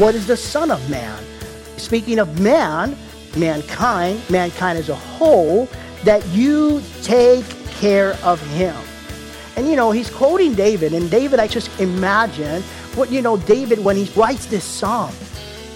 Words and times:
What 0.00 0.14
is 0.14 0.26
the 0.26 0.34
Son 0.34 0.70
of 0.70 0.88
Man? 0.88 1.22
Speaking 1.76 2.20
of 2.20 2.40
man, 2.40 2.96
mankind, 3.36 4.22
mankind 4.30 4.78
as 4.78 4.88
a 4.88 4.94
whole, 4.94 5.68
that 6.04 6.26
you 6.28 6.82
take 7.02 7.46
care 7.72 8.14
of 8.22 8.40
him. 8.46 8.74
And 9.56 9.68
you 9.68 9.76
know, 9.76 9.90
he's 9.90 10.08
quoting 10.08 10.54
David, 10.54 10.94
and 10.94 11.10
David, 11.10 11.38
I 11.38 11.46
just 11.46 11.78
imagine 11.78 12.62
what, 12.94 13.12
you 13.12 13.20
know, 13.20 13.36
David, 13.36 13.84
when 13.84 13.94
he 13.94 14.10
writes 14.18 14.46
this 14.46 14.64
psalm, 14.64 15.12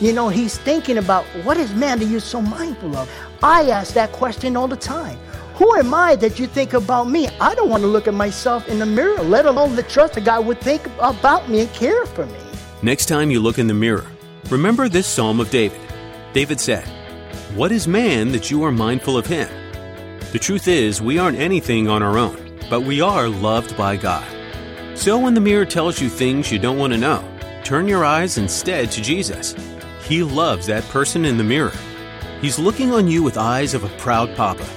you 0.00 0.14
know, 0.14 0.30
he's 0.30 0.56
thinking 0.56 0.96
about 0.96 1.26
what 1.44 1.58
is 1.58 1.74
man 1.74 1.98
that 1.98 2.06
you're 2.06 2.18
so 2.18 2.40
mindful 2.40 2.96
of? 2.96 3.10
I 3.42 3.68
ask 3.68 3.92
that 3.92 4.10
question 4.12 4.56
all 4.56 4.68
the 4.68 4.74
time. 4.74 5.18
Who 5.56 5.76
am 5.76 5.92
I 5.92 6.16
that 6.16 6.38
you 6.38 6.46
think 6.46 6.72
about 6.72 7.10
me? 7.10 7.28
I 7.42 7.54
don't 7.54 7.68
want 7.68 7.82
to 7.82 7.88
look 7.88 8.08
at 8.08 8.14
myself 8.14 8.68
in 8.68 8.78
the 8.78 8.86
mirror, 8.86 9.20
let 9.22 9.44
alone 9.44 9.76
the 9.76 9.82
trust 9.82 10.14
that 10.14 10.24
God 10.24 10.46
would 10.46 10.62
think 10.62 10.86
about 10.98 11.50
me 11.50 11.60
and 11.60 11.72
care 11.74 12.06
for 12.06 12.24
me. 12.24 12.38
Next 12.82 13.04
time 13.06 13.30
you 13.30 13.40
look 13.40 13.58
in 13.58 13.66
the 13.66 13.74
mirror, 13.74 14.06
Remember 14.50 14.90
this 14.90 15.06
psalm 15.06 15.40
of 15.40 15.48
David. 15.48 15.80
David 16.34 16.60
said, 16.60 16.86
What 17.54 17.72
is 17.72 17.88
man 17.88 18.30
that 18.32 18.50
you 18.50 18.62
are 18.62 18.70
mindful 18.70 19.16
of 19.16 19.26
him? 19.26 19.48
The 20.32 20.38
truth 20.38 20.68
is, 20.68 21.00
we 21.00 21.18
aren't 21.18 21.38
anything 21.38 21.88
on 21.88 22.02
our 22.02 22.18
own, 22.18 22.36
but 22.68 22.82
we 22.82 23.00
are 23.00 23.26
loved 23.26 23.74
by 23.74 23.96
God. 23.96 24.26
So 24.98 25.18
when 25.18 25.32
the 25.32 25.40
mirror 25.40 25.64
tells 25.64 25.98
you 26.00 26.10
things 26.10 26.52
you 26.52 26.58
don't 26.58 26.76
want 26.76 26.92
to 26.92 26.98
know, 26.98 27.26
turn 27.64 27.88
your 27.88 28.04
eyes 28.04 28.36
instead 28.36 28.90
to 28.90 29.00
Jesus. 29.00 29.54
He 30.02 30.22
loves 30.22 30.66
that 30.66 30.84
person 30.84 31.24
in 31.24 31.38
the 31.38 31.44
mirror. 31.44 31.72
He's 32.42 32.58
looking 32.58 32.92
on 32.92 33.08
you 33.08 33.22
with 33.22 33.38
eyes 33.38 33.72
of 33.72 33.84
a 33.84 33.96
proud 33.96 34.36
papa. 34.36 34.68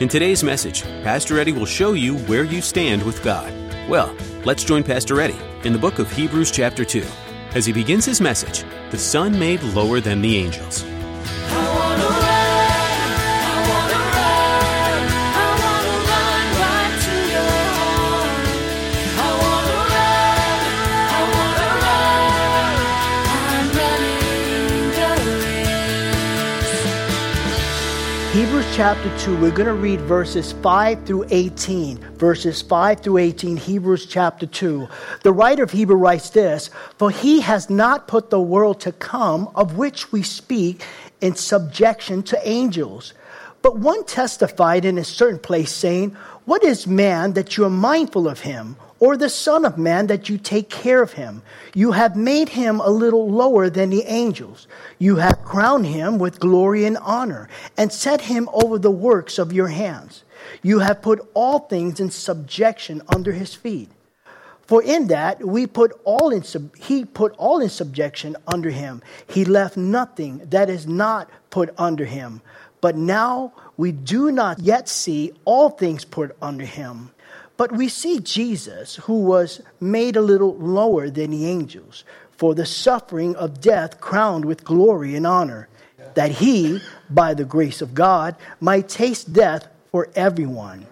In 0.00 0.08
today's 0.08 0.42
message, 0.42 0.82
Pastor 1.04 1.38
Eddie 1.38 1.52
will 1.52 1.64
show 1.64 1.92
you 1.92 2.18
where 2.18 2.42
you 2.42 2.60
stand 2.60 3.04
with 3.04 3.22
God. 3.22 3.52
Well, 3.88 4.16
let's 4.44 4.64
join 4.64 4.82
Pastor 4.82 5.20
Eddie 5.20 5.38
in 5.62 5.72
the 5.72 5.78
book 5.78 6.00
of 6.00 6.10
Hebrews, 6.10 6.50
chapter 6.50 6.84
2, 6.84 7.04
as 7.54 7.64
he 7.64 7.72
begins 7.72 8.04
his 8.04 8.20
message 8.20 8.64
the 8.92 8.98
Son 8.98 9.38
made 9.38 9.62
lower 9.62 10.00
than 10.00 10.20
the 10.20 10.36
angels. 10.36 10.84
Chapter 28.82 29.16
2, 29.18 29.38
we're 29.38 29.52
going 29.52 29.68
to 29.68 29.74
read 29.74 30.00
verses 30.00 30.50
5 30.54 31.06
through 31.06 31.24
18. 31.30 31.98
Verses 32.16 32.62
5 32.62 32.98
through 32.98 33.18
18, 33.18 33.56
Hebrews 33.56 34.06
chapter 34.06 34.44
2. 34.44 34.88
The 35.22 35.32
writer 35.32 35.62
of 35.62 35.70
Hebrew 35.70 35.94
writes 35.94 36.30
this 36.30 36.68
For 36.98 37.08
he 37.08 37.42
has 37.42 37.70
not 37.70 38.08
put 38.08 38.30
the 38.30 38.40
world 38.40 38.80
to 38.80 38.90
come, 38.90 39.48
of 39.54 39.76
which 39.76 40.10
we 40.10 40.24
speak, 40.24 40.84
in 41.20 41.36
subjection 41.36 42.24
to 42.24 42.48
angels. 42.48 43.14
But 43.62 43.78
one 43.78 44.04
testified 44.04 44.84
in 44.84 44.98
a 44.98 45.04
certain 45.04 45.38
place, 45.38 45.70
saying, 45.70 46.16
What 46.44 46.64
is 46.64 46.84
man 46.84 47.34
that 47.34 47.56
you 47.56 47.64
are 47.64 47.70
mindful 47.70 48.26
of 48.26 48.40
him? 48.40 48.74
Or 49.02 49.16
the 49.16 49.28
Son 49.28 49.64
of 49.64 49.76
Man 49.76 50.06
that 50.06 50.28
you 50.28 50.38
take 50.38 50.70
care 50.70 51.02
of 51.02 51.14
him. 51.14 51.42
You 51.74 51.90
have 51.90 52.14
made 52.14 52.50
him 52.50 52.78
a 52.78 52.88
little 52.88 53.28
lower 53.28 53.68
than 53.68 53.90
the 53.90 54.04
angels. 54.04 54.68
You 55.00 55.16
have 55.16 55.44
crowned 55.44 55.86
him 55.86 56.20
with 56.20 56.38
glory 56.38 56.84
and 56.84 56.96
honor, 56.98 57.48
and 57.76 57.92
set 57.92 58.20
him 58.20 58.48
over 58.52 58.78
the 58.78 58.92
works 58.92 59.40
of 59.40 59.52
your 59.52 59.66
hands. 59.66 60.22
You 60.62 60.78
have 60.78 61.02
put 61.02 61.18
all 61.34 61.58
things 61.58 61.98
in 61.98 62.10
subjection 62.12 63.02
under 63.12 63.32
his 63.32 63.54
feet. 63.54 63.90
For 64.68 64.80
in 64.80 65.08
that 65.08 65.44
we 65.44 65.66
put 65.66 66.00
all 66.04 66.30
in 66.30 66.44
sub- 66.44 66.76
he 66.76 67.04
put 67.04 67.34
all 67.38 67.60
in 67.60 67.70
subjection 67.70 68.36
under 68.46 68.70
him. 68.70 69.02
He 69.26 69.44
left 69.44 69.76
nothing 69.76 70.42
that 70.50 70.70
is 70.70 70.86
not 70.86 71.28
put 71.50 71.74
under 71.76 72.04
him. 72.04 72.40
But 72.80 72.96
now 72.96 73.52
we 73.76 73.90
do 73.90 74.30
not 74.30 74.60
yet 74.60 74.88
see 74.88 75.32
all 75.44 75.70
things 75.70 76.04
put 76.04 76.36
under 76.40 76.64
him. 76.64 77.10
But 77.62 77.70
we 77.70 77.86
see 77.86 78.18
Jesus, 78.18 78.96
who 78.96 79.20
was 79.20 79.60
made 79.78 80.16
a 80.16 80.20
little 80.20 80.56
lower 80.56 81.08
than 81.08 81.30
the 81.30 81.46
angels, 81.46 82.02
for 82.32 82.56
the 82.56 82.66
suffering 82.66 83.36
of 83.36 83.60
death 83.60 84.00
crowned 84.00 84.44
with 84.44 84.64
glory 84.64 85.14
and 85.14 85.24
honor, 85.24 85.68
that 86.14 86.32
he, 86.32 86.80
by 87.08 87.34
the 87.34 87.44
grace 87.44 87.80
of 87.80 87.94
God, 87.94 88.34
might 88.58 88.88
taste 88.88 89.32
death 89.32 89.68
for 89.92 90.08
everyone. 90.16 90.88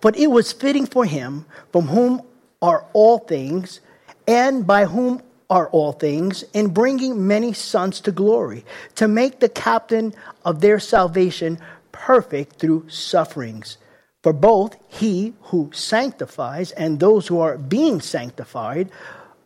But 0.00 0.16
it 0.16 0.28
was 0.28 0.52
fitting 0.52 0.86
for 0.86 1.04
him, 1.04 1.46
from 1.72 1.88
whom 1.88 2.22
are 2.62 2.84
all 2.92 3.18
things, 3.18 3.80
and 4.28 4.64
by 4.64 4.84
whom 4.84 5.20
are 5.50 5.68
all 5.70 5.90
things, 5.90 6.44
in 6.52 6.68
bringing 6.68 7.26
many 7.26 7.52
sons 7.52 8.00
to 8.02 8.12
glory, 8.12 8.64
to 8.94 9.08
make 9.08 9.40
the 9.40 9.48
captain 9.48 10.14
of 10.44 10.60
their 10.60 10.78
salvation 10.78 11.58
perfect 11.90 12.60
through 12.60 12.88
sufferings. 12.88 13.78
For 14.22 14.32
both 14.32 14.76
he 14.88 15.34
who 15.42 15.70
sanctifies 15.74 16.70
and 16.72 17.00
those 17.00 17.26
who 17.26 17.40
are 17.40 17.58
being 17.58 18.00
sanctified 18.00 18.90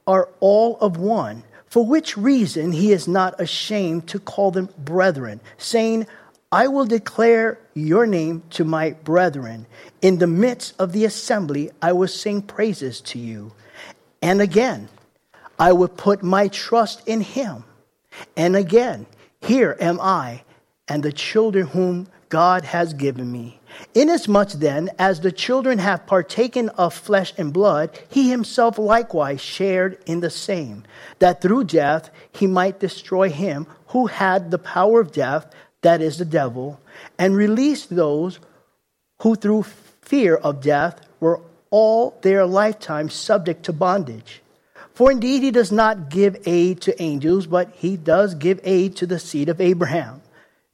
are 0.07 0.29
all 0.41 0.77
of 0.81 0.99
one, 0.99 1.45
for 1.67 1.85
which 1.85 2.17
reason 2.17 2.73
he 2.73 2.93
is 2.93 3.09
not 3.09 3.41
ashamed 3.41 4.07
to 4.09 4.21
call 4.21 4.51
them 4.51 4.69
brethren, 4.79 5.41
saying, 5.57 6.07
I 6.53 6.69
will 6.69 6.85
declare 6.85 7.59
your 7.75 8.07
name 8.07 8.43
to 8.51 8.65
my 8.65 8.93
brethren. 8.93 9.67
In 10.01 10.19
the 10.19 10.27
midst 10.27 10.75
of 10.79 10.93
the 10.93 11.05
assembly, 11.05 11.71
I 11.83 11.93
will 11.93 12.09
sing 12.09 12.43
praises 12.43 13.01
to 13.03 13.19
you. 13.19 13.53
And 14.23 14.41
again, 14.41 14.89
I 15.59 15.73
will 15.73 15.89
put 15.89 16.23
my 16.23 16.49
trust 16.49 17.07
in 17.07 17.21
him. 17.21 17.65
And 18.37 18.55
again, 18.57 19.07
here 19.41 19.77
am 19.81 20.01
I 20.01 20.43
and 20.89 21.03
the 21.03 21.13
children 21.13 21.67
whom 21.67 22.09
God 22.29 22.65
has 22.65 22.95
given 22.95 23.31
me. 23.31 23.61
Inasmuch 23.95 24.53
then 24.53 24.91
as 24.99 25.21
the 25.21 25.33
children 25.33 25.79
have 25.79 26.07
partaken 26.07 26.69
of 26.71 26.95
flesh 26.95 27.33
and 27.37 27.53
blood, 27.53 27.99
he 28.09 28.31
himself 28.31 28.79
likewise 28.79 29.41
shared 29.41 29.99
in 30.07 30.21
the 30.21 30.31
same, 30.31 30.85
that 31.19 31.41
through 31.41 31.65
death 31.65 32.11
he 32.33 32.47
might 32.47 32.81
destroy 32.81 33.29
him 33.29 33.67
who 33.89 34.07
had 34.07 34.51
the 34.51 34.59
power 34.59 35.01
of 35.01 35.13
death, 35.13 35.53
that 35.83 36.01
is 36.01 36.19
the 36.19 36.25
devil, 36.25 36.81
and 37.19 37.37
release 37.37 37.87
those 37.87 38.41
who 39.23 39.35
through 39.35 39.63
fear 39.63 40.37
of 40.37 40.61
death 40.61 41.01
were 41.21 41.41
all 41.71 42.19
their 42.23 42.47
lifetime 42.47 43.09
subject 43.09 43.65
to 43.65 43.73
bondage. 43.73 44.43
For 44.95 45.11
indeed 45.11 45.43
he 45.43 45.51
does 45.51 45.71
not 45.71 46.09
give 46.09 46.43
aid 46.47 46.81
to 46.83 47.03
angels, 47.03 47.47
but 47.47 47.71
he 47.75 47.97
does 47.97 48.35
give 48.35 48.61
aid 48.65 48.97
to 48.97 49.07
the 49.07 49.19
seed 49.19 49.49
of 49.49 49.61
Abraham. 49.61 50.23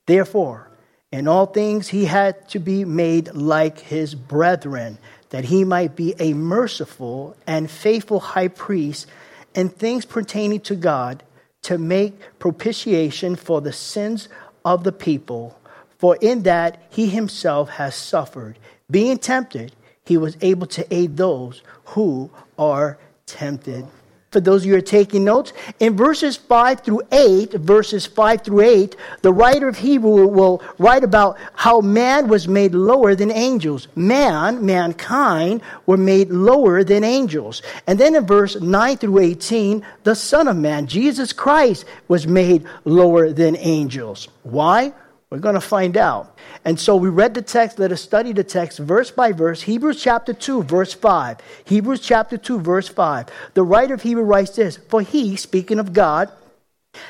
Therefore, 0.06 0.68
in 1.12 1.28
all 1.28 1.44
things, 1.44 1.88
he 1.88 2.06
had 2.06 2.48
to 2.48 2.58
be 2.58 2.86
made 2.86 3.34
like 3.34 3.78
his 3.78 4.14
brethren, 4.14 4.96
that 5.28 5.44
he 5.44 5.62
might 5.62 5.94
be 5.94 6.14
a 6.18 6.32
merciful 6.32 7.36
and 7.46 7.70
faithful 7.70 8.18
high 8.18 8.48
priest 8.48 9.06
in 9.54 9.68
things 9.68 10.06
pertaining 10.06 10.60
to 10.60 10.74
God, 10.74 11.22
to 11.60 11.76
make 11.78 12.18
propitiation 12.38 13.36
for 13.36 13.60
the 13.60 13.72
sins 13.72 14.28
of 14.64 14.82
the 14.82 14.92
people. 14.92 15.56
For 15.98 16.16
in 16.16 16.42
that 16.42 16.82
he 16.90 17.06
himself 17.06 17.68
has 17.68 17.94
suffered, 17.94 18.58
being 18.90 19.18
tempted, 19.18 19.72
he 20.04 20.16
was 20.16 20.36
able 20.40 20.66
to 20.68 20.92
aid 20.92 21.16
those 21.16 21.62
who 21.84 22.30
are 22.58 22.98
tempted 23.26 23.86
for 24.32 24.40
those 24.40 24.62
of 24.62 24.66
you 24.66 24.72
who 24.72 24.78
are 24.78 24.82
taking 24.82 25.24
notes, 25.24 25.52
in 25.78 25.94
verses 25.94 26.36
5 26.36 26.80
through 26.80 27.02
8, 27.12 27.52
verses 27.52 28.06
5 28.06 28.42
through 28.42 28.60
8, 28.62 28.96
the 29.20 29.32
writer 29.32 29.68
of 29.68 29.76
Hebrew 29.76 30.26
will 30.26 30.62
write 30.78 31.04
about 31.04 31.36
how 31.54 31.82
man 31.82 32.28
was 32.28 32.48
made 32.48 32.74
lower 32.74 33.14
than 33.14 33.30
angels. 33.30 33.88
Man, 33.94 34.64
mankind, 34.64 35.60
were 35.84 35.98
made 35.98 36.30
lower 36.30 36.82
than 36.82 37.04
angels. 37.04 37.60
And 37.86 37.98
then 37.98 38.14
in 38.14 38.26
verse 38.26 38.58
9 38.58 38.96
through 38.96 39.18
18, 39.18 39.84
the 40.04 40.14
Son 40.14 40.48
of 40.48 40.56
Man, 40.56 40.86
Jesus 40.86 41.32
Christ, 41.34 41.84
was 42.08 42.26
made 42.26 42.64
lower 42.86 43.32
than 43.32 43.54
angels. 43.56 44.28
Why? 44.44 44.94
We're 45.32 45.38
going 45.38 45.54
to 45.54 45.62
find 45.62 45.96
out. 45.96 46.36
And 46.62 46.78
so 46.78 46.94
we 46.94 47.08
read 47.08 47.32
the 47.32 47.40
text. 47.40 47.78
Let 47.78 47.90
us 47.90 48.02
study 48.02 48.34
the 48.34 48.44
text 48.44 48.78
verse 48.78 49.10
by 49.10 49.32
verse. 49.32 49.62
Hebrews 49.62 50.02
chapter 50.02 50.34
2, 50.34 50.64
verse 50.64 50.92
5. 50.92 51.38
Hebrews 51.64 52.00
chapter 52.00 52.36
2, 52.36 52.60
verse 52.60 52.86
5. 52.86 53.28
The 53.54 53.62
writer 53.62 53.94
of 53.94 54.02
Hebrew 54.02 54.24
writes 54.24 54.56
this 54.56 54.76
For 54.90 55.00
he, 55.00 55.36
speaking 55.36 55.78
of 55.78 55.94
God, 55.94 56.30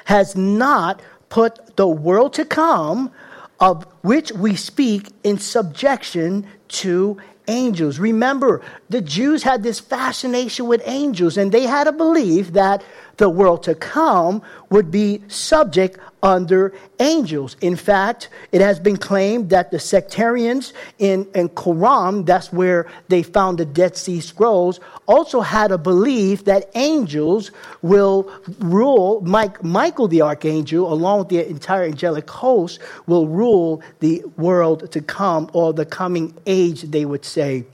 has 0.05 0.37
not 0.37 1.03
put 1.31 1.75
the 1.75 1.89
world 1.89 2.35
to 2.35 2.45
come, 2.45 3.11
of 3.59 3.89
which 4.03 4.31
we 4.31 4.55
speak, 4.55 5.09
in 5.25 5.39
subjection 5.39 6.47
to 6.69 7.21
angels. 7.49 7.99
Remember, 7.99 8.63
the 8.89 9.01
Jews 9.01 9.43
had 9.43 9.65
this 9.65 9.81
fascination 9.81 10.69
with 10.69 10.81
angels, 10.85 11.37
and 11.37 11.51
they 11.51 11.65
had 11.65 11.89
a 11.89 11.93
belief 11.93 12.53
that 12.53 12.85
the 13.23 13.31
world 13.31 13.63
to 13.63 13.75
come 13.77 14.43
would 14.71 14.91
be 14.91 15.23
subject 15.29 15.97
under 16.25 16.75
angels. 16.99 17.57
In 17.61 17.77
fact, 17.77 18.29
it 18.51 18.61
has 18.61 18.81
been 18.81 18.97
claimed 18.97 19.49
that 19.51 19.71
the 19.71 19.79
sectarians 19.79 20.73
in, 20.99 21.29
in 21.33 21.49
Qumran, 21.51 22.27
that's 22.27 22.53
where 22.53 22.89
they 23.07 23.23
found 23.23 23.59
the 23.59 23.65
Dead 23.65 23.97
Sea 23.97 24.21
Scrolls, 24.21 24.81
also 25.07 25.41
had 25.41 25.71
a 25.71 25.79
belief 25.79 26.45
that 26.47 26.69
angels 26.75 27.53
will 27.81 28.29
rule, 28.59 29.21
Mike, 29.21 29.63
Michael 29.63 30.09
the 30.09 30.23
archangel, 30.23 30.93
along 30.93 31.21
with 31.21 31.29
the 31.29 31.49
entire 31.49 31.85
angelic 31.85 32.29
host, 32.29 32.81
will 33.07 33.29
rule 33.29 33.83
the 34.01 34.25
world 34.37 34.91
to 34.91 35.01
come, 35.01 35.49
or 35.53 35.73
the 35.73 35.87
coming 35.87 36.35
age, 36.47 36.83
they 36.83 37.05
would 37.05 37.25
say. 37.25 37.65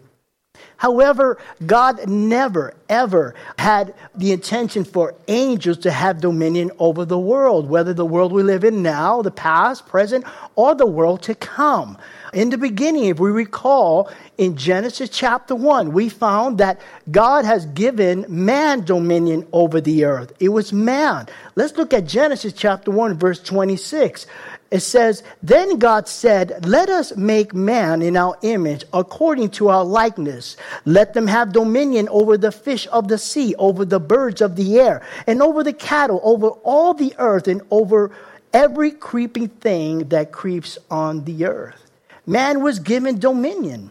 However, 0.78 1.38
God 1.66 2.08
never, 2.08 2.72
ever 2.88 3.34
had 3.58 3.94
the 4.14 4.30
intention 4.30 4.84
for 4.84 5.14
angels 5.26 5.78
to 5.78 5.90
have 5.90 6.20
dominion 6.20 6.70
over 6.78 7.04
the 7.04 7.18
world, 7.18 7.68
whether 7.68 7.92
the 7.92 8.06
world 8.06 8.32
we 8.32 8.44
live 8.44 8.62
in 8.62 8.80
now, 8.80 9.20
the 9.20 9.32
past, 9.32 9.86
present, 9.86 10.24
or 10.54 10.76
the 10.76 10.86
world 10.86 11.20
to 11.22 11.34
come. 11.34 11.98
In 12.32 12.50
the 12.50 12.58
beginning, 12.58 13.06
if 13.06 13.18
we 13.18 13.30
recall, 13.30 14.08
in 14.36 14.56
Genesis 14.56 15.10
chapter 15.10 15.56
1, 15.56 15.92
we 15.92 16.08
found 16.08 16.58
that 16.58 16.80
God 17.10 17.44
has 17.44 17.66
given 17.66 18.24
man 18.28 18.84
dominion 18.84 19.48
over 19.52 19.80
the 19.80 20.04
earth. 20.04 20.32
It 20.38 20.50
was 20.50 20.72
man. 20.72 21.26
Let's 21.56 21.76
look 21.76 21.92
at 21.92 22.06
Genesis 22.06 22.52
chapter 22.52 22.92
1, 22.92 23.18
verse 23.18 23.42
26 23.42 24.26
it 24.70 24.80
says, 24.80 25.22
Then 25.42 25.78
God 25.78 26.08
said, 26.08 26.66
Let 26.66 26.90
us 26.90 27.16
make 27.16 27.54
man 27.54 28.02
in 28.02 28.16
our 28.16 28.36
image, 28.42 28.84
according 28.92 29.50
to 29.52 29.68
our 29.68 29.84
likeness. 29.84 30.56
Let 30.84 31.14
them 31.14 31.26
have 31.26 31.52
dominion 31.52 32.08
over 32.10 32.36
the 32.36 32.52
fish 32.52 32.86
of 32.92 33.08
the 33.08 33.18
sea, 33.18 33.54
over 33.56 33.84
the 33.84 34.00
birds 34.00 34.40
of 34.42 34.56
the 34.56 34.78
air, 34.78 35.02
and 35.26 35.42
over 35.42 35.64
the 35.64 35.72
cattle, 35.72 36.20
over 36.22 36.48
all 36.48 36.92
the 36.92 37.14
earth, 37.18 37.48
and 37.48 37.62
over 37.70 38.10
every 38.52 38.90
creeping 38.90 39.48
thing 39.48 40.08
that 40.08 40.32
creeps 40.32 40.76
on 40.90 41.24
the 41.24 41.46
earth. 41.46 41.90
Man 42.26 42.62
was 42.62 42.78
given 42.78 43.18
dominion. 43.18 43.90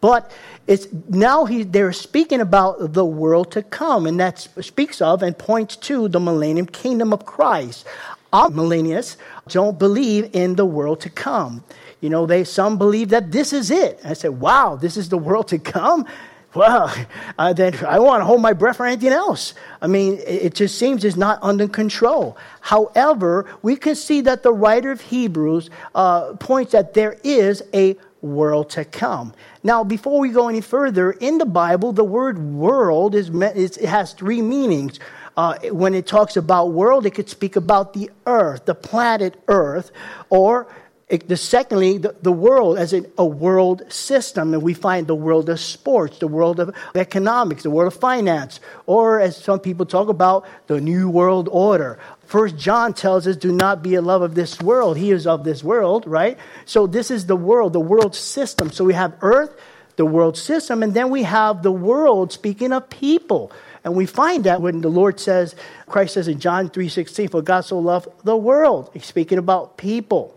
But 0.00 0.32
it's 0.66 0.88
now 1.08 1.44
he, 1.44 1.62
they're 1.62 1.92
speaking 1.92 2.40
about 2.40 2.92
the 2.92 3.04
world 3.04 3.52
to 3.52 3.62
come, 3.62 4.08
and 4.08 4.18
that 4.18 4.40
speaks 4.40 5.00
of 5.00 5.22
and 5.22 5.38
points 5.38 5.76
to 5.76 6.08
the 6.08 6.18
millennium 6.18 6.66
kingdom 6.66 7.12
of 7.12 7.24
Christ 7.24 7.86
millennials 8.32 9.16
don't 9.48 9.78
believe 9.78 10.30
in 10.32 10.56
the 10.56 10.64
world 10.64 11.00
to 11.00 11.10
come. 11.10 11.62
You 12.00 12.10
know, 12.10 12.26
they 12.26 12.44
some 12.44 12.78
believe 12.78 13.10
that 13.10 13.30
this 13.30 13.52
is 13.52 13.70
it. 13.70 14.00
I 14.04 14.14
said, 14.14 14.40
"Wow, 14.40 14.76
this 14.76 14.96
is 14.96 15.08
the 15.08 15.18
world 15.18 15.48
to 15.48 15.58
come." 15.58 16.06
Well, 16.54 16.94
uh, 17.38 17.54
then 17.54 17.74
I 17.86 17.98
want 17.98 18.20
to 18.20 18.26
hold 18.26 18.42
my 18.42 18.52
breath 18.52 18.76
for 18.76 18.84
anything 18.84 19.12
else. 19.12 19.54
I 19.80 19.86
mean, 19.86 20.20
it, 20.26 20.54
just 20.54 20.78
seems 20.78 21.02
it's 21.02 21.16
not 21.16 21.38
under 21.40 21.66
control. 21.66 22.36
However, 22.60 23.46
we 23.62 23.74
can 23.74 23.94
see 23.94 24.20
that 24.22 24.42
the 24.42 24.52
writer 24.52 24.90
of 24.90 25.00
Hebrews 25.00 25.70
uh, 25.94 26.34
points 26.34 26.72
that 26.72 26.92
there 26.92 27.16
is 27.24 27.62
a 27.72 27.96
world 28.20 28.68
to 28.70 28.84
come. 28.84 29.32
Now, 29.62 29.82
before 29.82 30.20
we 30.20 30.28
go 30.28 30.48
any 30.48 30.60
further, 30.60 31.12
in 31.12 31.38
the 31.38 31.46
Bible, 31.46 31.92
the 31.92 32.04
word 32.04 32.38
world 32.38 33.14
is 33.14 33.30
it 33.30 33.88
has 33.88 34.12
three 34.12 34.42
meanings. 34.42 35.00
Uh, 35.36 35.56
when 35.70 35.94
it 35.94 36.06
talks 36.06 36.36
about 36.36 36.72
world, 36.72 37.06
it 37.06 37.12
could 37.12 37.28
speak 37.28 37.56
about 37.56 37.94
the 37.94 38.10
earth, 38.26 38.66
the 38.66 38.74
planet 38.74 39.34
Earth, 39.48 39.90
or 40.28 40.66
it, 41.08 41.28
the 41.28 41.36
secondly, 41.36 41.98
the, 41.98 42.14
the 42.22 42.32
world 42.32 42.78
as 42.78 42.92
a, 42.94 43.04
a 43.18 43.24
world 43.24 43.82
system, 43.92 44.54
and 44.54 44.62
we 44.62 44.72
find 44.72 45.06
the 45.06 45.14
world 45.14 45.48
of 45.48 45.60
sports, 45.60 46.18
the 46.18 46.26
world 46.26 46.58
of 46.58 46.74
economics, 46.94 47.62
the 47.62 47.70
world 47.70 47.92
of 47.92 47.98
finance, 47.98 48.60
or 48.86 49.20
as 49.20 49.36
some 49.36 49.60
people 49.60 49.84
talk 49.84 50.08
about, 50.08 50.46
the 50.68 50.80
new 50.80 51.10
world 51.10 51.48
order. 51.52 51.98
First 52.26 52.56
John 52.56 52.94
tells 52.94 53.26
us, 53.26 53.36
"Do 53.36 53.52
not 53.52 53.82
be 53.82 53.94
a 53.94 54.02
love 54.02 54.22
of 54.22 54.34
this 54.34 54.60
world. 54.60 54.96
He 54.96 55.10
is 55.10 55.26
of 55.26 55.44
this 55.44 55.62
world." 55.62 56.06
Right. 56.06 56.38
So 56.64 56.86
this 56.86 57.10
is 57.10 57.26
the 57.26 57.36
world, 57.36 57.74
the 57.74 57.80
world 57.80 58.14
system. 58.14 58.70
So 58.70 58.84
we 58.84 58.94
have 58.94 59.12
Earth, 59.20 59.54
the 59.96 60.06
world 60.06 60.38
system, 60.38 60.82
and 60.82 60.94
then 60.94 61.10
we 61.10 61.24
have 61.24 61.62
the 61.62 61.72
world. 61.72 62.32
Speaking 62.32 62.72
of 62.72 62.88
people, 62.88 63.52
and 63.84 63.94
we 63.94 64.06
find 64.06 64.44
that 64.44 64.62
when 64.62 64.80
the 64.80 64.88
Lord 64.88 65.18
says, 65.18 65.54
Christ 65.86 66.14
says 66.14 66.28
in 66.28 66.38
John 66.38 66.70
3.16, 66.70 67.30
for 67.30 67.42
God 67.42 67.62
so 67.62 67.78
loved 67.78 68.08
the 68.24 68.36
world. 68.36 68.90
He's 68.92 69.06
speaking 69.06 69.38
about 69.38 69.76
people. 69.76 70.36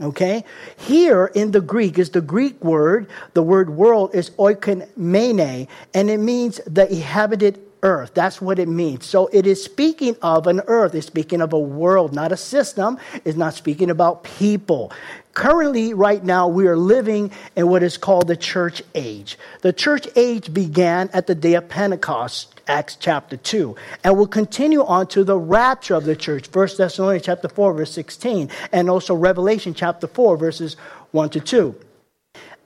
Okay? 0.00 0.44
Here 0.76 1.26
in 1.26 1.52
the 1.52 1.60
Greek 1.60 1.98
is 1.98 2.10
the 2.10 2.20
Greek 2.20 2.62
word, 2.62 3.08
the 3.34 3.42
word 3.42 3.70
world 3.70 4.14
is 4.14 4.30
oikoumene, 4.30 5.68
and 5.92 6.10
it 6.10 6.18
means 6.18 6.60
the 6.66 6.90
inhabited 6.90 7.60
earth. 7.82 8.14
That's 8.14 8.40
what 8.40 8.58
it 8.58 8.68
means. 8.68 9.04
So 9.04 9.28
it 9.32 9.46
is 9.46 9.62
speaking 9.62 10.16
of 10.22 10.46
an 10.46 10.62
earth. 10.66 10.94
It's 10.94 11.06
speaking 11.06 11.40
of 11.40 11.52
a 11.52 11.58
world, 11.58 12.12
not 12.12 12.32
a 12.32 12.36
system. 12.36 12.98
It's 13.24 13.36
not 13.36 13.54
speaking 13.54 13.90
about 13.90 14.24
people. 14.24 14.90
Currently, 15.34 15.94
right 15.94 16.24
now, 16.24 16.48
we 16.48 16.66
are 16.66 16.76
living 16.76 17.30
in 17.54 17.68
what 17.68 17.82
is 17.82 17.96
called 17.96 18.26
the 18.26 18.36
church 18.36 18.82
age. 18.94 19.38
The 19.60 19.72
church 19.72 20.08
age 20.16 20.52
began 20.52 21.10
at 21.12 21.26
the 21.26 21.34
day 21.34 21.54
of 21.54 21.68
Pentecost. 21.68 22.53
Acts 22.66 22.96
chapter 22.96 23.36
2. 23.36 23.76
And 24.02 24.16
we'll 24.16 24.26
continue 24.26 24.84
on 24.84 25.06
to 25.08 25.24
the 25.24 25.38
rapture 25.38 25.94
of 25.94 26.04
the 26.04 26.16
church, 26.16 26.48
1 26.52 26.68
Thessalonians 26.76 27.24
chapter 27.24 27.48
4, 27.48 27.74
verse 27.74 27.92
16, 27.92 28.50
and 28.72 28.90
also 28.90 29.14
Revelation 29.14 29.74
chapter 29.74 30.06
4, 30.06 30.36
verses 30.36 30.76
1 31.12 31.30
to 31.30 31.40
2 31.40 31.74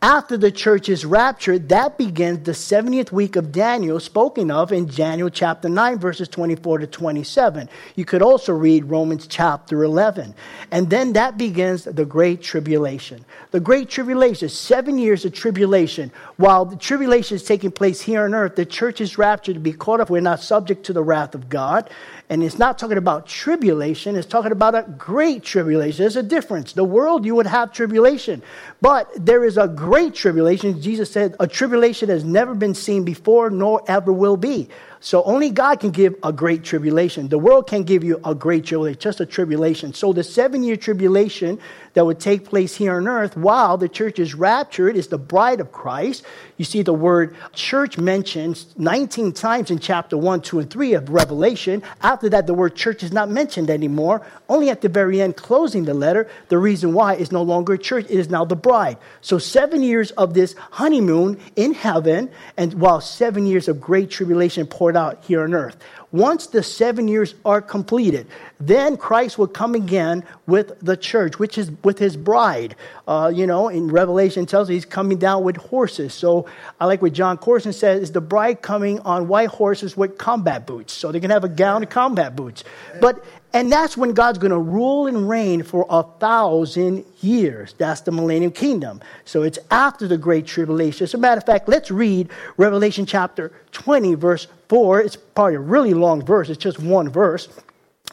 after 0.00 0.36
the 0.36 0.52
church 0.52 0.88
is 0.88 1.04
raptured, 1.04 1.70
that 1.70 1.98
begins 1.98 2.44
the 2.44 2.52
70th 2.52 3.10
week 3.10 3.34
of 3.34 3.50
Daniel, 3.50 3.98
spoken 3.98 4.48
of 4.48 4.70
in 4.70 4.86
Daniel 4.86 5.28
chapter 5.28 5.68
9, 5.68 5.98
verses 5.98 6.28
24 6.28 6.78
to 6.78 6.86
27. 6.86 7.68
You 7.96 8.04
could 8.04 8.22
also 8.22 8.52
read 8.52 8.84
Romans 8.84 9.26
chapter 9.26 9.82
11. 9.82 10.34
And 10.70 10.88
then 10.88 11.14
that 11.14 11.36
begins 11.36 11.82
the 11.82 12.04
Great 12.04 12.42
Tribulation. 12.42 13.24
The 13.50 13.58
Great 13.58 13.88
Tribulation, 13.88 14.48
seven 14.48 14.98
years 14.98 15.24
of 15.24 15.32
tribulation. 15.32 16.12
While 16.36 16.64
the 16.64 16.76
tribulation 16.76 17.34
is 17.34 17.42
taking 17.42 17.72
place 17.72 18.00
here 18.00 18.22
on 18.22 18.34
earth, 18.34 18.54
the 18.54 18.66
church 18.66 19.00
is 19.00 19.18
raptured 19.18 19.54
to 19.54 19.60
be 19.60 19.72
caught 19.72 20.00
up. 20.00 20.10
We're 20.10 20.20
not 20.20 20.40
subject 20.40 20.86
to 20.86 20.92
the 20.92 21.02
wrath 21.02 21.34
of 21.34 21.48
God. 21.48 21.90
And 22.30 22.42
it's 22.42 22.58
not 22.58 22.78
talking 22.78 22.98
about 22.98 23.26
tribulation, 23.26 24.14
it's 24.14 24.26
talking 24.26 24.52
about 24.52 24.74
a 24.74 24.82
great 24.98 25.42
tribulation. 25.42 26.02
There's 26.02 26.16
a 26.16 26.22
difference. 26.22 26.74
The 26.74 26.84
world, 26.84 27.24
you 27.24 27.34
would 27.34 27.46
have 27.46 27.72
tribulation. 27.72 28.42
But 28.82 29.10
there 29.16 29.44
is 29.44 29.56
a 29.56 29.66
great 29.66 30.14
tribulation. 30.14 30.80
Jesus 30.82 31.10
said, 31.10 31.36
a 31.40 31.46
tribulation 31.46 32.10
has 32.10 32.24
never 32.24 32.54
been 32.54 32.74
seen 32.74 33.04
before, 33.04 33.48
nor 33.48 33.82
ever 33.88 34.12
will 34.12 34.36
be. 34.36 34.68
So 35.00 35.22
only 35.24 35.50
God 35.50 35.80
can 35.80 35.90
give 35.90 36.16
a 36.22 36.32
great 36.32 36.64
tribulation. 36.64 37.28
The 37.28 37.38
world 37.38 37.68
can't 37.68 37.86
give 37.86 38.02
you 38.02 38.20
a 38.24 38.34
great 38.34 38.64
tribulation, 38.64 39.00
just 39.00 39.20
a 39.20 39.26
tribulation. 39.26 39.94
So 39.94 40.12
the 40.12 40.24
seven 40.24 40.62
year 40.62 40.76
tribulation 40.76 41.58
that 41.94 42.04
would 42.04 42.20
take 42.20 42.44
place 42.44 42.76
here 42.76 42.96
on 42.96 43.08
earth 43.08 43.36
while 43.36 43.76
the 43.76 43.88
church 43.88 44.18
is 44.18 44.34
raptured 44.34 44.96
is 44.96 45.08
the 45.08 45.18
bride 45.18 45.60
of 45.60 45.72
Christ. 45.72 46.24
You 46.56 46.64
see 46.64 46.82
the 46.82 46.92
word 46.92 47.36
church 47.52 47.98
mentioned 47.98 48.64
19 48.76 49.32
times 49.32 49.70
in 49.70 49.78
chapter 49.78 50.16
1, 50.16 50.42
2, 50.42 50.60
and 50.60 50.70
3 50.70 50.94
of 50.94 51.10
Revelation. 51.10 51.82
After 52.02 52.28
that, 52.28 52.46
the 52.46 52.54
word 52.54 52.76
church 52.76 53.02
is 53.02 53.12
not 53.12 53.30
mentioned 53.30 53.70
anymore. 53.70 54.24
Only 54.48 54.70
at 54.70 54.80
the 54.80 54.88
very 54.88 55.20
end, 55.20 55.36
closing 55.36 55.84
the 55.84 55.94
letter, 55.94 56.28
the 56.48 56.58
reason 56.58 56.92
why 56.92 57.14
is 57.14 57.32
no 57.32 57.42
longer 57.42 57.76
church, 57.76 58.04
it 58.04 58.18
is 58.18 58.28
now 58.28 58.44
the 58.44 58.56
bride. 58.56 58.98
So 59.20 59.38
seven 59.38 59.82
years 59.82 60.10
of 60.12 60.34
this 60.34 60.54
honeymoon 60.70 61.40
in 61.56 61.74
heaven, 61.74 62.30
and 62.56 62.74
while 62.74 63.00
seven 63.00 63.46
years 63.46 63.68
of 63.68 63.80
great 63.80 64.10
tribulation 64.10 64.66
poured 64.66 64.87
out 64.96 65.24
here 65.24 65.42
on 65.42 65.54
earth. 65.54 65.76
Once 66.10 66.46
the 66.46 66.62
seven 66.62 67.06
years 67.06 67.34
are 67.44 67.60
completed, 67.60 68.26
then 68.58 68.96
Christ 68.96 69.36
will 69.36 69.46
come 69.46 69.74
again 69.74 70.24
with 70.46 70.80
the 70.80 70.96
church, 70.96 71.38
which 71.38 71.58
is 71.58 71.70
with 71.84 71.98
his 71.98 72.16
bride. 72.16 72.76
Uh, 73.06 73.30
you 73.34 73.46
know, 73.46 73.68
in 73.68 73.88
Revelation 73.88 74.46
tells 74.46 74.68
us 74.68 74.72
he's 74.72 74.84
coming 74.86 75.18
down 75.18 75.44
with 75.44 75.56
horses. 75.56 76.14
So 76.14 76.46
I 76.80 76.86
like 76.86 77.02
what 77.02 77.12
Jon 77.12 77.36
Courson 77.36 77.74
says 77.74 78.02
is 78.02 78.12
the 78.12 78.22
bride 78.22 78.62
coming 78.62 79.00
on 79.00 79.28
white 79.28 79.50
horses 79.50 79.96
with 79.96 80.16
combat 80.16 80.66
boots. 80.66 80.94
So 80.94 81.12
they 81.12 81.20
can 81.20 81.30
have 81.30 81.44
a 81.44 81.48
gown 81.48 81.82
and 81.82 81.90
combat 81.90 82.34
boots. 82.34 82.64
But 83.00 83.22
and 83.52 83.72
that's 83.72 83.96
when 83.96 84.12
God's 84.12 84.38
going 84.38 84.50
to 84.50 84.58
rule 84.58 85.06
and 85.06 85.28
reign 85.28 85.62
for 85.62 85.86
a 85.88 86.02
thousand 86.02 87.04
years. 87.20 87.74
That's 87.78 88.02
the 88.02 88.12
millennium 88.12 88.52
kingdom. 88.52 89.00
So 89.24 89.42
it's 89.42 89.58
after 89.70 90.06
the 90.06 90.18
great 90.18 90.46
tribulation. 90.46 91.04
As 91.04 91.14
a 91.14 91.18
matter 91.18 91.38
of 91.38 91.46
fact, 91.46 91.68
let's 91.68 91.90
read 91.90 92.28
Revelation 92.58 93.06
chapter 93.06 93.52
20, 93.72 94.14
verse 94.14 94.48
4. 94.68 95.00
It's 95.00 95.16
probably 95.16 95.54
a 95.54 95.60
really 95.60 95.94
long 95.94 96.24
verse, 96.24 96.50
it's 96.50 96.62
just 96.62 96.78
one 96.78 97.08
verse. 97.08 97.48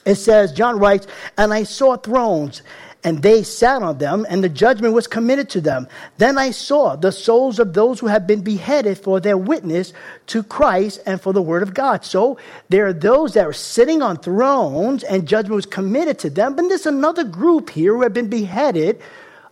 It 0.05 0.15
says, 0.15 0.51
John 0.51 0.79
writes, 0.79 1.07
And 1.37 1.53
I 1.53 1.63
saw 1.63 1.97
thrones 1.97 2.61
and 3.05 3.21
they 3.21 3.43
sat 3.43 3.83
on 3.83 3.99
them, 3.99 4.25
and 4.27 4.43
the 4.43 4.49
judgment 4.49 4.95
was 4.95 5.05
committed 5.05 5.47
to 5.51 5.61
them. 5.61 5.87
Then 6.17 6.39
I 6.39 6.49
saw 6.49 6.95
the 6.95 7.11
souls 7.11 7.59
of 7.59 7.75
those 7.75 7.99
who 7.99 8.07
have 8.07 8.25
been 8.25 8.41
beheaded 8.41 8.97
for 8.97 9.19
their 9.19 9.37
witness 9.37 9.93
to 10.27 10.41
Christ 10.41 11.01
and 11.05 11.21
for 11.21 11.31
the 11.31 11.41
word 11.41 11.61
of 11.61 11.75
God. 11.75 12.03
So 12.03 12.39
there 12.67 12.87
are 12.87 12.93
those 12.93 13.35
that 13.35 13.45
are 13.45 13.53
sitting 13.53 14.01
on 14.01 14.17
thrones, 14.17 15.03
and 15.03 15.27
judgment 15.27 15.55
was 15.55 15.67
committed 15.67 16.17
to 16.19 16.31
them. 16.31 16.55
But 16.55 16.67
there's 16.67 16.87
another 16.87 17.23
group 17.23 17.69
here 17.69 17.93
who 17.93 18.01
have 18.01 18.13
been 18.13 18.27
beheaded 18.27 18.99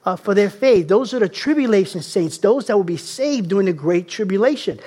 uh, 0.04 0.16
for 0.16 0.34
their 0.34 0.50
faith. 0.50 0.88
Those 0.88 1.14
are 1.14 1.20
the 1.20 1.30
tribulation 1.30 2.02
saints, 2.02 2.40
those 2.40 2.66
that 2.66 2.76
will 2.76 2.84
be 2.84 2.98
saved 2.98 3.50
during 3.50 3.68
the 3.68 3.74
great 3.74 4.10
tribulation. 4.10 4.80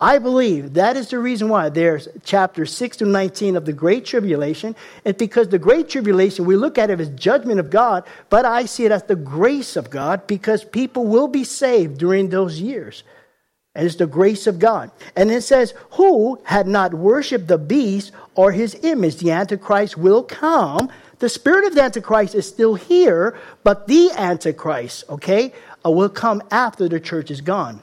I 0.00 0.18
believe 0.18 0.74
that 0.74 0.96
is 0.96 1.08
the 1.08 1.18
reason 1.18 1.48
why 1.48 1.70
there's 1.70 2.06
chapter 2.24 2.64
6 2.64 2.98
to 2.98 3.04
19 3.04 3.56
of 3.56 3.64
the 3.64 3.72
Great 3.72 4.04
Tribulation. 4.04 4.76
It's 5.04 5.18
because 5.18 5.48
the 5.48 5.58
Great 5.58 5.88
Tribulation, 5.88 6.44
we 6.44 6.54
look 6.54 6.78
at 6.78 6.90
it 6.90 7.00
as 7.00 7.08
judgment 7.10 7.58
of 7.58 7.70
God, 7.70 8.04
but 8.30 8.44
I 8.44 8.66
see 8.66 8.84
it 8.84 8.92
as 8.92 9.02
the 9.02 9.16
grace 9.16 9.74
of 9.74 9.90
God 9.90 10.26
because 10.28 10.64
people 10.64 11.04
will 11.06 11.26
be 11.26 11.42
saved 11.42 11.98
during 11.98 12.28
those 12.28 12.60
years. 12.60 13.02
And 13.74 13.86
it's 13.86 13.96
the 13.96 14.06
grace 14.06 14.46
of 14.46 14.60
God. 14.60 14.92
And 15.16 15.32
it 15.32 15.42
says, 15.42 15.74
Who 15.92 16.40
had 16.44 16.68
not 16.68 16.94
worshiped 16.94 17.48
the 17.48 17.58
beast 17.58 18.12
or 18.36 18.52
his 18.52 18.76
image? 18.84 19.16
The 19.16 19.32
Antichrist 19.32 19.96
will 19.96 20.22
come. 20.22 20.90
The 21.18 21.28
spirit 21.28 21.64
of 21.64 21.74
the 21.74 21.82
Antichrist 21.82 22.36
is 22.36 22.46
still 22.46 22.76
here, 22.76 23.36
but 23.64 23.88
the 23.88 24.12
Antichrist, 24.12 25.04
okay, 25.08 25.52
uh, 25.84 25.90
will 25.90 26.08
come 26.08 26.40
after 26.52 26.88
the 26.88 27.00
church 27.00 27.32
is 27.32 27.40
gone. 27.40 27.82